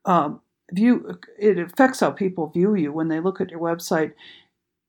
[0.04, 0.40] Um,
[0.72, 4.12] view it affects how people view you when they look at your website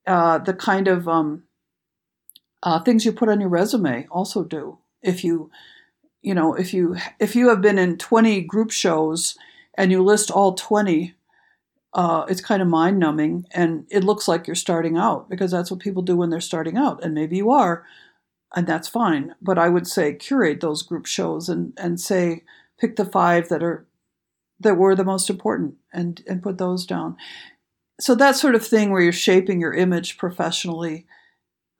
[0.07, 1.43] uh, the kind of um,
[2.63, 4.77] uh, things you put on your resume also do.
[5.01, 5.51] If you,
[6.25, 9.37] you know, if you if you have been in twenty group shows
[9.75, 11.13] and you list all twenty,
[11.93, 15.69] uh, it's kind of mind numbing, and it looks like you're starting out because that's
[15.69, 17.85] what people do when they're starting out, and maybe you are,
[18.55, 19.35] and that's fine.
[19.39, 22.43] But I would say curate those group shows and and say
[22.79, 23.85] pick the five that are
[24.59, 27.17] that were the most important and and put those down.
[27.99, 31.05] So that sort of thing where you're shaping your image professionally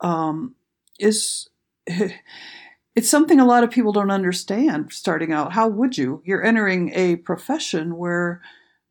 [0.02, 0.54] um,
[1.00, 1.50] is
[2.96, 5.54] it's something a lot of people don't understand starting out.
[5.54, 6.22] How would you?
[6.26, 8.42] You're entering a profession where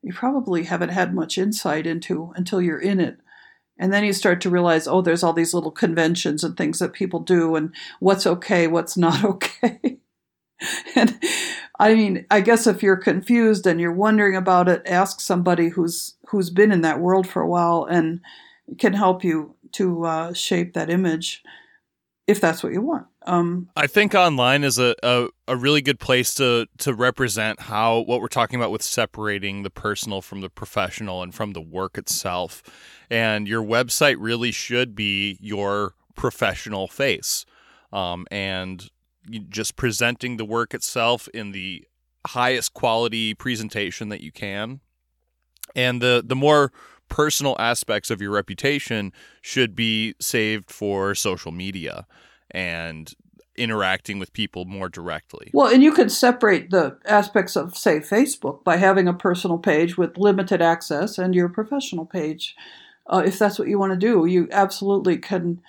[0.02, 3.18] you probably haven't had much insight into until you're in it.
[3.78, 6.92] And then you start to realize, oh, there's all these little conventions and things that
[6.92, 9.98] people do, and what's okay, what's not okay.
[10.94, 11.18] and
[11.80, 16.14] I mean, I guess if you're confused and you're wondering about it, ask somebody who's
[16.28, 18.20] who's been in that world for a while and
[18.78, 21.42] can help you to uh, shape that image
[22.26, 23.06] if that's what you want.
[23.26, 28.00] Um, I think online is a, a, a, really good place to to represent how
[28.00, 31.96] what we're talking about with separating the personal from the professional and from the work
[31.96, 32.62] itself.
[33.08, 37.46] And your website really should be your professional face.
[37.92, 38.90] Um, and
[39.48, 41.86] just presenting the work itself in the
[42.26, 44.80] highest quality presentation that you can.
[45.74, 46.72] And the the more
[47.08, 52.06] personal aspects of your reputation should be saved for social media
[52.50, 53.12] and
[53.56, 55.50] interacting with people more directly.
[55.52, 59.96] Well, and you could separate the aspects of, say, Facebook by having a personal page
[59.96, 62.56] with limited access and your professional page.
[63.06, 65.60] Uh, if that's what you want to do, you absolutely can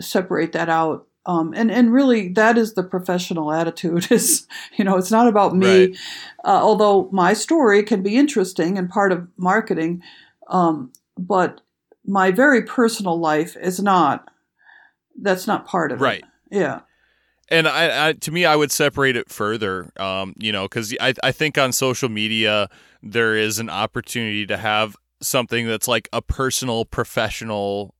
[0.00, 1.06] separate that out.
[1.26, 4.08] Um, and and really, that is the professional attitude.
[4.12, 4.46] Is
[4.76, 5.86] you know, it's not about me.
[5.86, 5.96] Right.
[6.44, 10.02] Uh, although my story can be interesting and part of marketing,
[10.48, 11.62] um, but
[12.04, 14.28] my very personal life is not.
[15.20, 16.18] That's not part of right.
[16.18, 16.24] it.
[16.24, 16.60] Right.
[16.60, 16.80] Yeah.
[17.50, 19.92] And I, I, to me, I would separate it further.
[19.98, 22.68] Um, you know, because I, I think on social media
[23.02, 27.94] there is an opportunity to have something that's like a personal, professional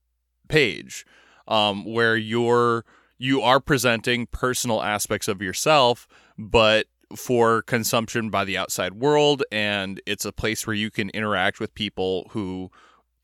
[0.47, 1.05] page,
[1.47, 2.85] um, where you're
[3.17, 6.07] you are presenting personal aspects of yourself,
[6.37, 11.59] but for consumption by the outside world and it's a place where you can interact
[11.59, 12.69] with people who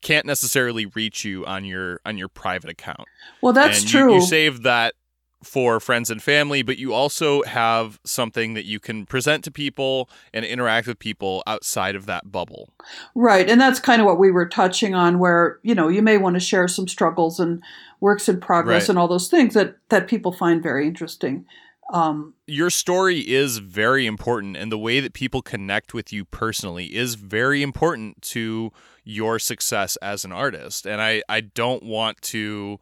[0.02, 3.08] can't necessarily reach you on your on your private account.
[3.40, 4.08] Well, that's and true.
[4.10, 4.94] You, you save that
[5.42, 10.08] for friends and family, but you also have something that you can present to people
[10.32, 12.72] and interact with people outside of that bubble.
[13.14, 13.48] Right.
[13.48, 16.34] And that's kind of what we were touching on where, you know, you may want
[16.34, 17.62] to share some struggles and
[18.00, 18.90] works in progress right.
[18.90, 21.44] and all those things that that people find very interesting.
[21.92, 26.94] Um, Your story is very important, and the way that people connect with you personally
[26.94, 28.72] is very important to
[29.04, 30.86] your success as an artist.
[30.86, 32.78] And I, I don't want to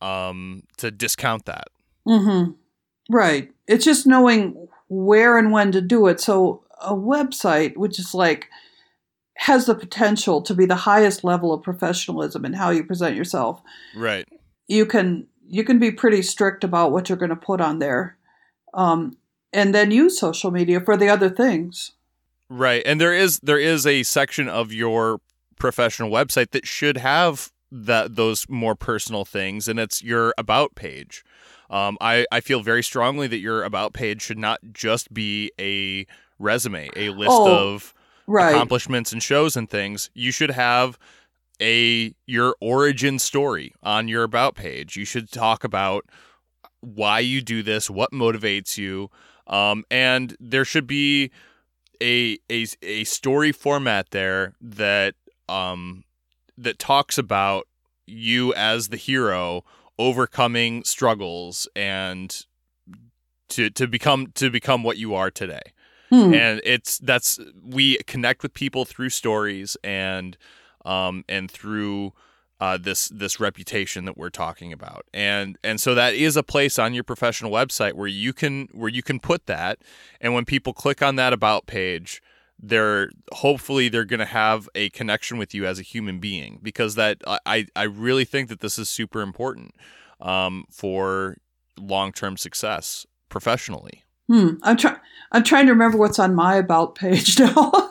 [0.00, 1.68] um, to discount that.
[2.06, 2.52] Mm-hmm.
[3.10, 3.50] Right.
[3.66, 6.20] It's just knowing where and when to do it.
[6.20, 8.48] So a website, which is like
[9.36, 13.60] has the potential to be the highest level of professionalism in how you present yourself.
[13.96, 14.26] Right.
[14.68, 18.16] You can you can be pretty strict about what you're going to put on there
[18.74, 19.16] um,
[19.52, 21.92] and then use social media for the other things.
[22.50, 25.20] Right, and there is there is a section of your
[25.56, 31.24] professional website that should have that those more personal things, and it's your about page.
[31.70, 36.06] Um, I I feel very strongly that your about page should not just be a
[36.38, 37.94] resume, a list oh, of
[38.26, 38.50] right.
[38.54, 40.10] accomplishments and shows and things.
[40.14, 40.98] You should have
[41.60, 44.96] a your origin story on your about page.
[44.96, 46.04] You should talk about
[46.84, 49.10] why you do this, what motivates you,
[49.46, 51.30] um, and there should be
[52.02, 55.14] a a a story format there that
[55.48, 56.04] um
[56.56, 57.66] that talks about
[58.06, 59.64] you as the hero
[59.98, 62.46] overcoming struggles and
[63.48, 65.62] to to become to become what you are today.
[66.10, 66.34] Hmm.
[66.34, 70.36] And it's that's we connect with people through stories and
[70.84, 72.12] um and through
[72.60, 76.78] uh, this this reputation that we're talking about and and so that is a place
[76.78, 79.78] on your professional website where you can where you can put that
[80.20, 82.22] and when people click on that about page
[82.62, 86.94] they're hopefully they're going to have a connection with you as a human being because
[86.94, 89.74] that I I really think that this is super important
[90.20, 91.36] um, for
[91.78, 94.04] long term success professionally.
[94.28, 94.54] Hmm.
[94.62, 94.96] I'm trying.
[95.32, 97.90] I'm trying to remember what's on my about page now.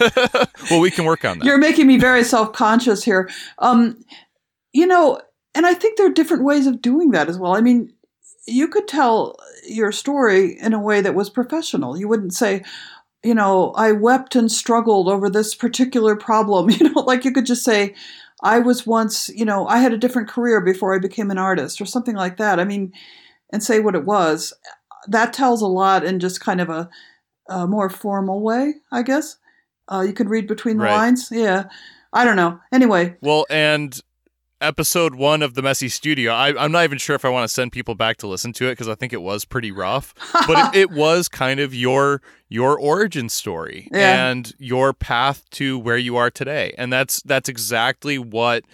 [0.70, 1.44] well, we can work on that.
[1.44, 3.30] You're making me very self conscious here.
[3.58, 4.02] Um,
[4.72, 5.20] you know,
[5.54, 7.56] and I think there are different ways of doing that as well.
[7.56, 7.92] I mean,
[8.46, 9.36] you could tell
[9.66, 11.98] your story in a way that was professional.
[11.98, 12.62] You wouldn't say,
[13.22, 16.70] you know, I wept and struggled over this particular problem.
[16.78, 17.94] You know, like you could just say,
[18.42, 21.80] I was once, you know, I had a different career before I became an artist
[21.80, 22.60] or something like that.
[22.60, 22.92] I mean,
[23.52, 24.52] and say what it was.
[25.08, 26.88] That tells a lot in just kind of a,
[27.48, 29.36] a more formal way, I guess.
[29.90, 30.96] Uh, you could read between the Right.
[30.96, 31.28] lines.
[31.30, 31.64] Yeah.
[32.12, 32.58] I don't know.
[32.72, 34.00] Anyway, Well, and
[34.60, 37.52] episode one of the Messy Studio, I, I'm not even sure if I want to
[37.52, 40.14] send people back to listen to it because I think it was pretty rough.
[40.46, 44.28] but it, it was kind of your your origin story Yeah.
[44.30, 48.64] and your path to where you are today, and that's that's exactly what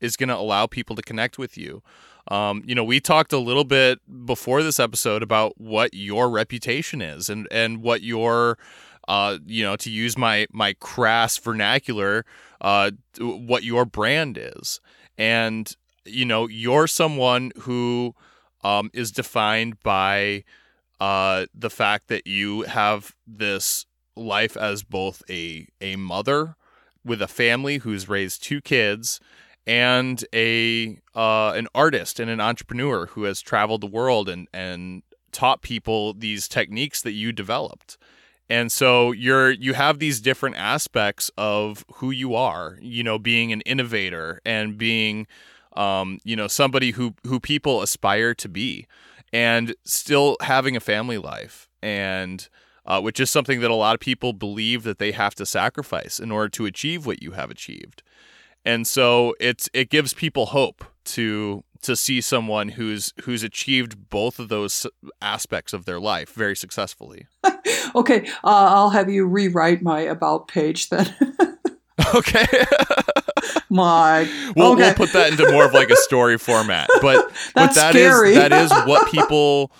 [0.00, 1.82] is going to allow people to connect with you.
[2.28, 7.00] Um, you know, we talked a little bit before this episode about what your reputation
[7.02, 8.58] is and and what your
[9.08, 12.24] uh, you know, to use my my crass vernacular,
[12.60, 14.80] uh, what your brand is,
[15.18, 15.74] and
[16.04, 18.14] you know, you're someone who
[18.64, 20.44] um, is defined by
[21.00, 23.86] uh, the fact that you have this
[24.16, 26.56] life as both a a mother
[27.04, 29.20] with a family who's raised two kids
[29.66, 35.02] and a uh, an artist and an entrepreneur who has traveled the world and and
[35.30, 37.96] taught people these techniques that you developed.
[38.52, 43.50] And so you're you have these different aspects of who you are, you know, being
[43.50, 45.26] an innovator and being
[45.72, 48.86] um, you know, somebody who who people aspire to be
[49.32, 52.50] and still having a family life and
[52.84, 56.20] uh, which is something that a lot of people believe that they have to sacrifice
[56.20, 58.02] in order to achieve what you have achieved.
[58.66, 64.38] And so it's it gives people hope to to see someone who's who's achieved both
[64.38, 64.86] of those
[65.20, 67.26] aspects of their life very successfully.
[67.94, 71.14] okay, uh, I'll have you rewrite my about page then.
[72.14, 72.46] Okay.
[73.70, 74.28] my.
[74.56, 74.82] we'll, okay.
[74.82, 76.88] we'll put that into more of like a story format.
[77.00, 79.72] But but That's that is that is what people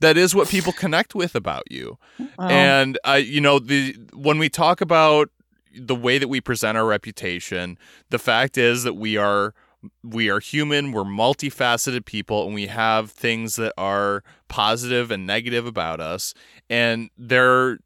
[0.00, 1.98] that is what people connect with about you.
[2.38, 5.30] Oh, And uh, you know, the when we talk about
[5.74, 7.78] the way that we present our reputation,
[8.10, 9.54] the fact is that we are
[10.02, 15.66] we are human, we're multifaceted people, and we have things that are positive and negative
[15.66, 16.34] about us.
[16.70, 17.78] And they're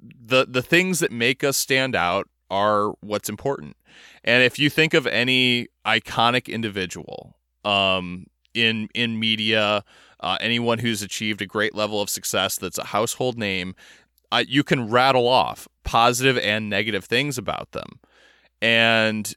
[0.00, 3.76] the the things that make us stand out are what's important.
[4.24, 9.84] And if you think of any iconic individual um, in in media,
[10.20, 13.74] uh, anyone who's achieved a great level of success that's a household name,
[14.30, 17.98] uh, you can rattle off positive and negative things about them,
[18.60, 19.34] and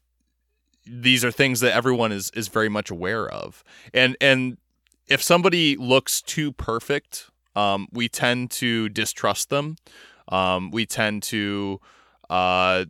[0.86, 3.64] these are things that everyone is is very much aware of.
[3.94, 4.58] And and
[5.08, 9.78] if somebody looks too perfect, um, we tend to distrust them.
[10.30, 11.80] Um, we tend to
[12.30, 12.86] uh,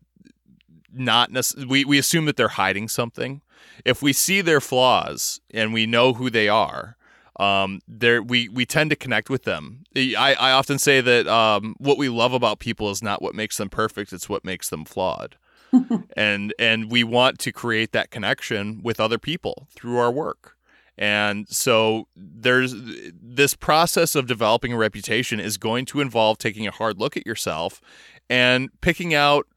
[0.93, 3.41] not necess- we we assume that they're hiding something.
[3.84, 6.96] If we see their flaws and we know who they are,
[7.38, 9.84] um, there we we tend to connect with them.
[9.96, 13.58] I, I often say that um, what we love about people is not what makes
[13.58, 15.36] them perfect; it's what makes them flawed.
[16.18, 20.57] and and we want to create that connection with other people through our work.
[20.97, 22.74] And so there's
[23.22, 27.28] this process of developing a reputation is going to involve taking a hard look at
[27.28, 27.82] yourself
[28.30, 29.47] and picking out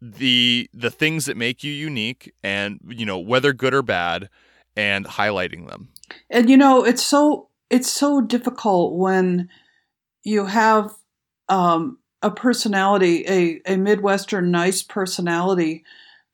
[0.00, 4.30] the the things that make you unique and you know whether good or bad
[4.74, 5.90] and highlighting them.
[6.30, 9.48] and you know it's so it's so difficult when
[10.22, 10.94] you have
[11.48, 15.84] um, a personality a, a midwestern nice personality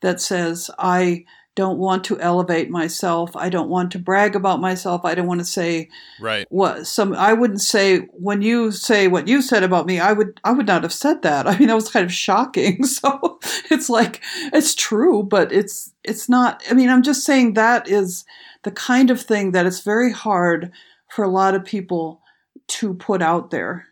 [0.00, 1.24] that says i
[1.56, 3.34] don't want to elevate myself.
[3.34, 5.06] I don't want to brag about myself.
[5.06, 5.88] I don't want to say
[6.20, 6.46] Right.
[6.50, 10.38] what some i wouldn't say when you say what you said about me i would
[10.44, 11.46] i would not have said that.
[11.48, 12.84] I mean that was kind of shocking.
[12.96, 13.38] So
[13.70, 14.20] it's like
[14.52, 18.24] it's true but it's it's not i mean i'm just saying that is
[18.62, 20.70] the kind of thing that it's very hard
[21.08, 22.20] for a lot of people
[22.68, 23.86] to put out there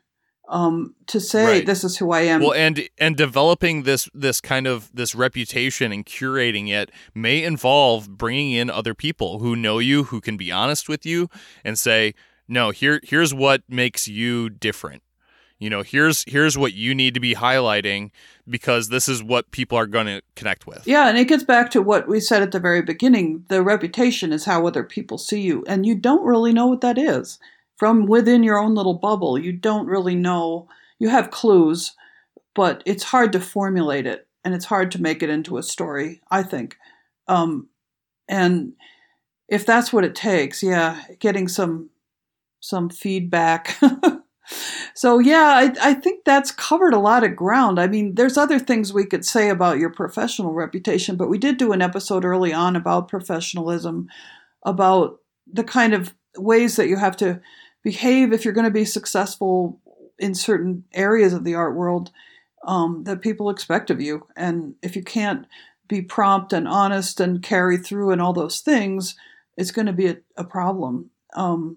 [0.49, 1.67] um, to say Right.
[1.67, 5.91] this is who i am Well, and and developing this this kind of this reputation
[5.93, 10.53] and curating it may involve bringing in other people who know you, who can be
[10.53, 11.29] honest with you,
[11.65, 12.15] and say,
[12.47, 15.03] "No, here here's what makes you different.
[15.59, 18.11] You know, here's here's what you need to be highlighting
[18.47, 21.71] because this is what people are going to connect with." Yeah, and it gets back
[21.71, 23.47] to what we said at the very beginning.
[23.49, 26.99] The reputation is how other people see you, and you don't really know what that
[26.99, 27.39] is.
[27.77, 30.69] From within your own little bubble, you don't really know.
[30.99, 31.95] You have clues,
[32.55, 36.21] but it's hard to formulate it, and it's hard to make it into a story,
[36.31, 36.77] I think.
[37.27, 37.69] Um,
[38.29, 38.75] and
[39.49, 41.91] if that's what it takes, yeah, getting some
[42.61, 43.77] some feedback.
[44.95, 47.79] so yeah, I, I think that's covered a lot of ground.
[47.79, 51.59] I mean, there's other things we could say about your professional reputation, but we did
[51.59, 54.09] do an episode early on about professionalism,
[54.65, 55.19] about
[55.53, 57.41] the kind of ways that you have to
[57.85, 59.81] behave if you're going to be successful
[60.19, 62.11] in certain areas of the art world
[62.67, 64.27] um, that people expect of you.
[64.37, 65.47] And if you can't
[65.87, 69.15] be prompt and honest and carry through and all those things,
[69.57, 71.11] it's going to be a, a problem.
[71.37, 71.77] Um,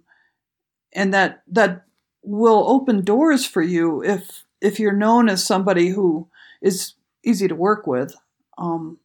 [0.93, 1.83] and that that
[2.23, 6.27] will open doors for you if if you're known as somebody who
[6.61, 6.93] is
[7.23, 8.15] easy to work with.
[8.57, 8.97] Um,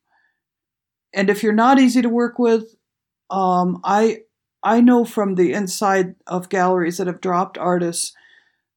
[1.13, 2.75] and if you're not easy to work with,
[3.29, 4.21] um, I
[4.63, 8.15] I know from the inside of galleries that have dropped artists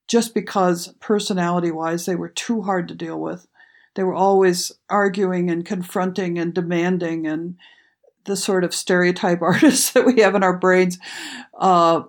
[0.08, 3.48] just because personality wise they were too hard to deal with.
[3.96, 7.56] They were always arguing and confronting and demanding and
[8.26, 10.98] the sort of stereotype artists that we have in our brains.
[11.58, 12.04] Uh,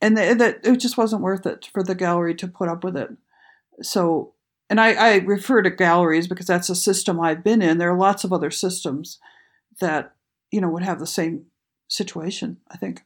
[0.00, 3.10] and that it just wasn't worth it for the gallery to put up with it.
[3.80, 4.34] So,
[4.68, 7.78] and I, I refer to galleries because that's a system I've been in.
[7.78, 9.18] There are lots of other systems
[9.80, 10.14] that
[10.50, 11.46] you know would have the same
[11.88, 12.58] situation.
[12.70, 13.02] I think.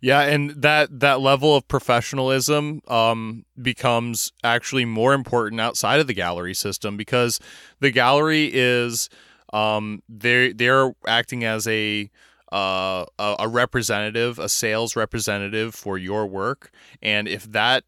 [0.00, 6.14] Yeah, and that that level of professionalism um, becomes actually more important outside of the
[6.14, 7.40] gallery system because
[7.80, 9.08] the gallery is
[9.52, 12.10] um, they they're acting as a
[12.52, 16.70] uh, a representative, a sales representative for your work,
[17.02, 17.84] and if that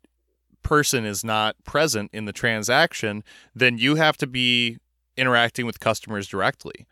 [0.62, 3.24] person is not present in the transaction,
[3.54, 4.76] then you have to be
[5.16, 6.86] interacting with customers directly.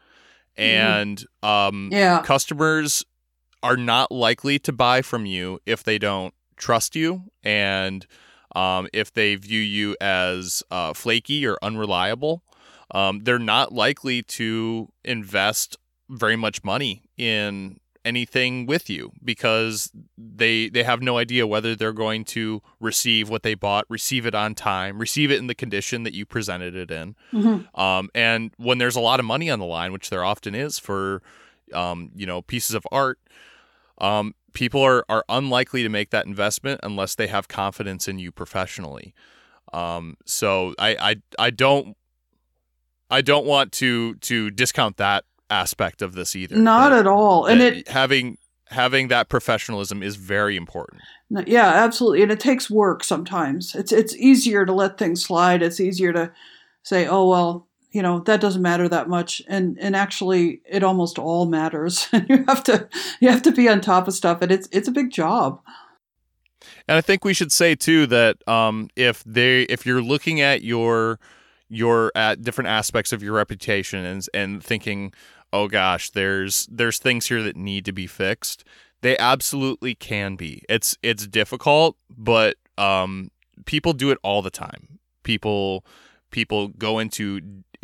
[0.58, 0.90] Mm-hmm.
[0.90, 2.22] And um, yeah.
[2.22, 3.04] customers
[3.62, 8.06] are not likely to buy from you if they don't trust you and
[8.54, 12.42] um, if they view you as uh, flaky or unreliable.
[12.90, 15.76] Um, they're not likely to invest
[16.08, 21.92] very much money in anything with you because they they have no idea whether they're
[21.92, 26.02] going to receive what they bought, receive it on time, receive it in the condition
[26.02, 27.14] that you presented it in.
[27.32, 27.80] Mm-hmm.
[27.80, 30.78] Um, and when there's a lot of money on the line, which there often is
[30.78, 31.22] for
[31.72, 33.18] um, you know pieces of art,
[33.98, 38.32] um, people are are unlikely to make that investment unless they have confidence in you
[38.32, 39.14] professionally.
[39.72, 41.96] Um, so I, I I don't
[43.10, 46.56] I don't want to to discount that aspect of this either.
[46.56, 47.46] Not that, at all.
[47.46, 48.38] And it having
[48.70, 51.02] having that professionalism is very important.
[51.46, 52.22] Yeah, absolutely.
[52.22, 53.74] And it takes work sometimes.
[53.74, 55.62] It's it's easier to let things slide.
[55.62, 56.32] It's easier to
[56.82, 61.18] say, "Oh, well, you know, that doesn't matter that much." And and actually it almost
[61.18, 62.08] all matters.
[62.28, 62.88] you have to
[63.20, 65.60] you have to be on top of stuff and it's it's a big job.
[66.86, 70.62] And I think we should say too that um, if they if you're looking at
[70.62, 71.18] your
[71.68, 75.12] your at different aspects of your reputation and and thinking
[75.52, 78.64] oh gosh, there's there's things here that need to be fixed.
[79.00, 80.62] They absolutely can be.
[80.68, 83.30] It's it's difficult, but um,
[83.64, 84.98] people do it all the time.
[85.22, 85.84] People
[86.30, 87.40] people go into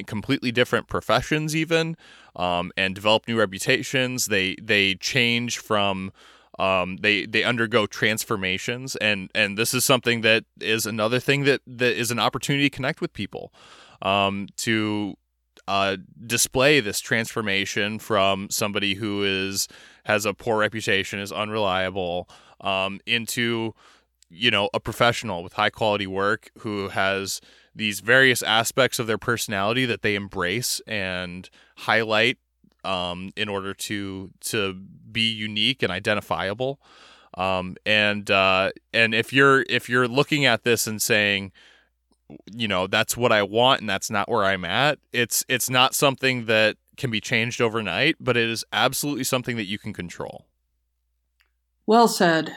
[0.06, 1.96] completely different professions even
[2.36, 4.26] um, and develop new reputations.
[4.26, 6.12] They they change from
[6.58, 11.60] um, they they undergo transformations and and this is something that is another thing that
[11.66, 13.52] that is an opportunity to connect with people
[14.02, 15.16] um, to
[15.66, 15.96] uh,
[16.26, 19.68] display this transformation from somebody who is
[20.04, 22.28] has a poor reputation, is unreliable,
[22.60, 23.74] um, into
[24.28, 27.40] you know a professional with high quality work who has
[27.74, 32.38] these various aspects of their personality that they embrace and highlight
[32.84, 36.80] um, in order to to be unique and identifiable.
[37.36, 41.52] Um, and uh, and if you're if you're looking at this and saying,
[42.52, 44.98] you know that's what I want and that's not where I'm at.
[45.12, 49.66] It's it's not something that can be changed overnight, but it is absolutely something that
[49.66, 50.46] you can control.
[51.86, 52.54] Well said.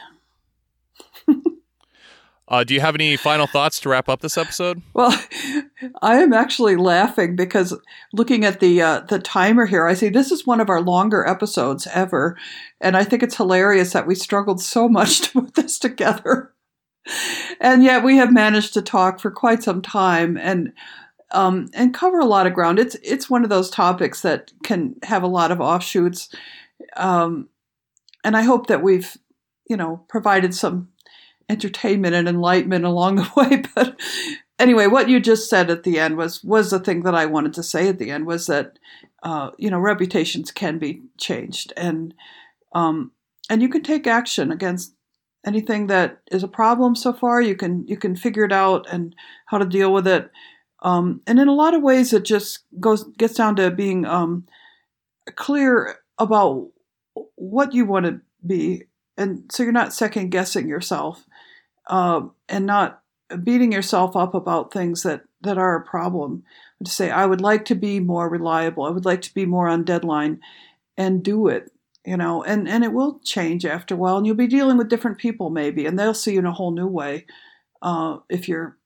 [2.48, 4.82] uh, do you have any final thoughts to wrap up this episode?
[4.94, 5.20] Well,
[6.02, 7.78] I am actually laughing because
[8.14, 11.28] looking at the uh, the timer here, I see this is one of our longer
[11.28, 12.38] episodes ever,
[12.80, 16.54] and I think it's hilarious that we struggled so much to put this together
[17.60, 20.74] and yet we have managed to talk for quite some time and
[21.32, 22.80] um, and cover a lot of ground.
[22.80, 26.30] It's it's one of those topics that can have a lot of offshoots,
[26.96, 27.50] um,
[28.24, 29.18] and I hope that we've
[29.70, 30.90] you know provided some
[31.50, 33.64] entertainment and enlightenment along the way.
[33.76, 34.00] But
[34.60, 37.54] anyway, what you just said at the end was was the thing that I wanted
[37.56, 38.80] to say at the end was that
[39.24, 42.14] uh, you know reputations can be changed and
[42.74, 43.12] um,
[43.50, 44.94] and you can take action against
[45.46, 49.16] anything that is a problem so far you can you can figure it out and
[49.46, 50.30] how to deal with it.
[50.84, 54.46] Um, and in a lot of ways it just goes gets down to being um,
[55.36, 56.68] clear about
[57.36, 58.84] what you want to be.
[59.18, 61.26] And so you're not second guessing yourself
[61.88, 63.02] uh, and not
[63.44, 66.44] beating yourself up about things that that are a problem.
[66.84, 68.84] To say i would like to be more reliable.
[68.84, 70.40] I would like to be more on deadline
[70.96, 71.72] and do it
[72.08, 74.88] you know, and, and it will change after a while, and you'll be dealing with
[74.88, 77.26] different people maybe, and they'll see you in a whole new way
[77.82, 78.78] uh, if you're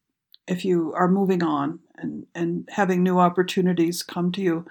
[0.47, 4.65] if you are moving on and, and having new opportunities come to you.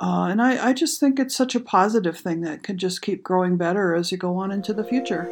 [0.00, 3.22] Uh, and I, I just think it's such a positive thing that can just keep
[3.22, 5.28] growing better as you go on into the future.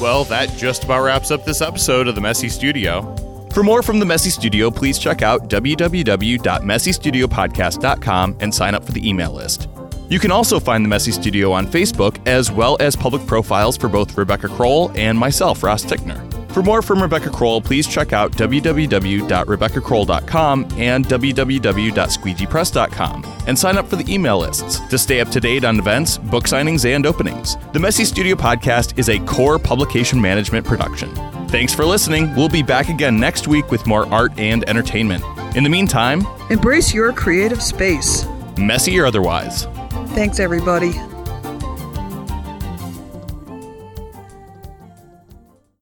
[0.00, 3.14] Well, that just about wraps up this episode of the Messy Studio.
[3.52, 9.08] For more from the Messy Studio, please check out www.messystudiopodcast.com and sign up for the
[9.08, 9.68] email list.
[10.12, 13.88] You can also find the Messy Studio on Facebook, as well as public profiles for
[13.88, 16.20] both Rebecca Crowell and myself, Ross Tickner.
[16.52, 23.96] For more from Rebecca Crowell, please check out www.rebeccacrowell.com and www.squeegeepress.com and sign up for
[23.96, 27.56] the email lists to stay up to date on events, book signings, and openings.
[27.72, 31.08] The Messy Studio podcast is a core publication management production.
[31.48, 32.36] Thanks for listening.
[32.36, 35.24] We'll be back again next week with more art and entertainment.
[35.56, 38.26] In the meantime, embrace your creative space,
[38.58, 39.66] messy or otherwise.
[40.14, 40.92] Thanks, everybody.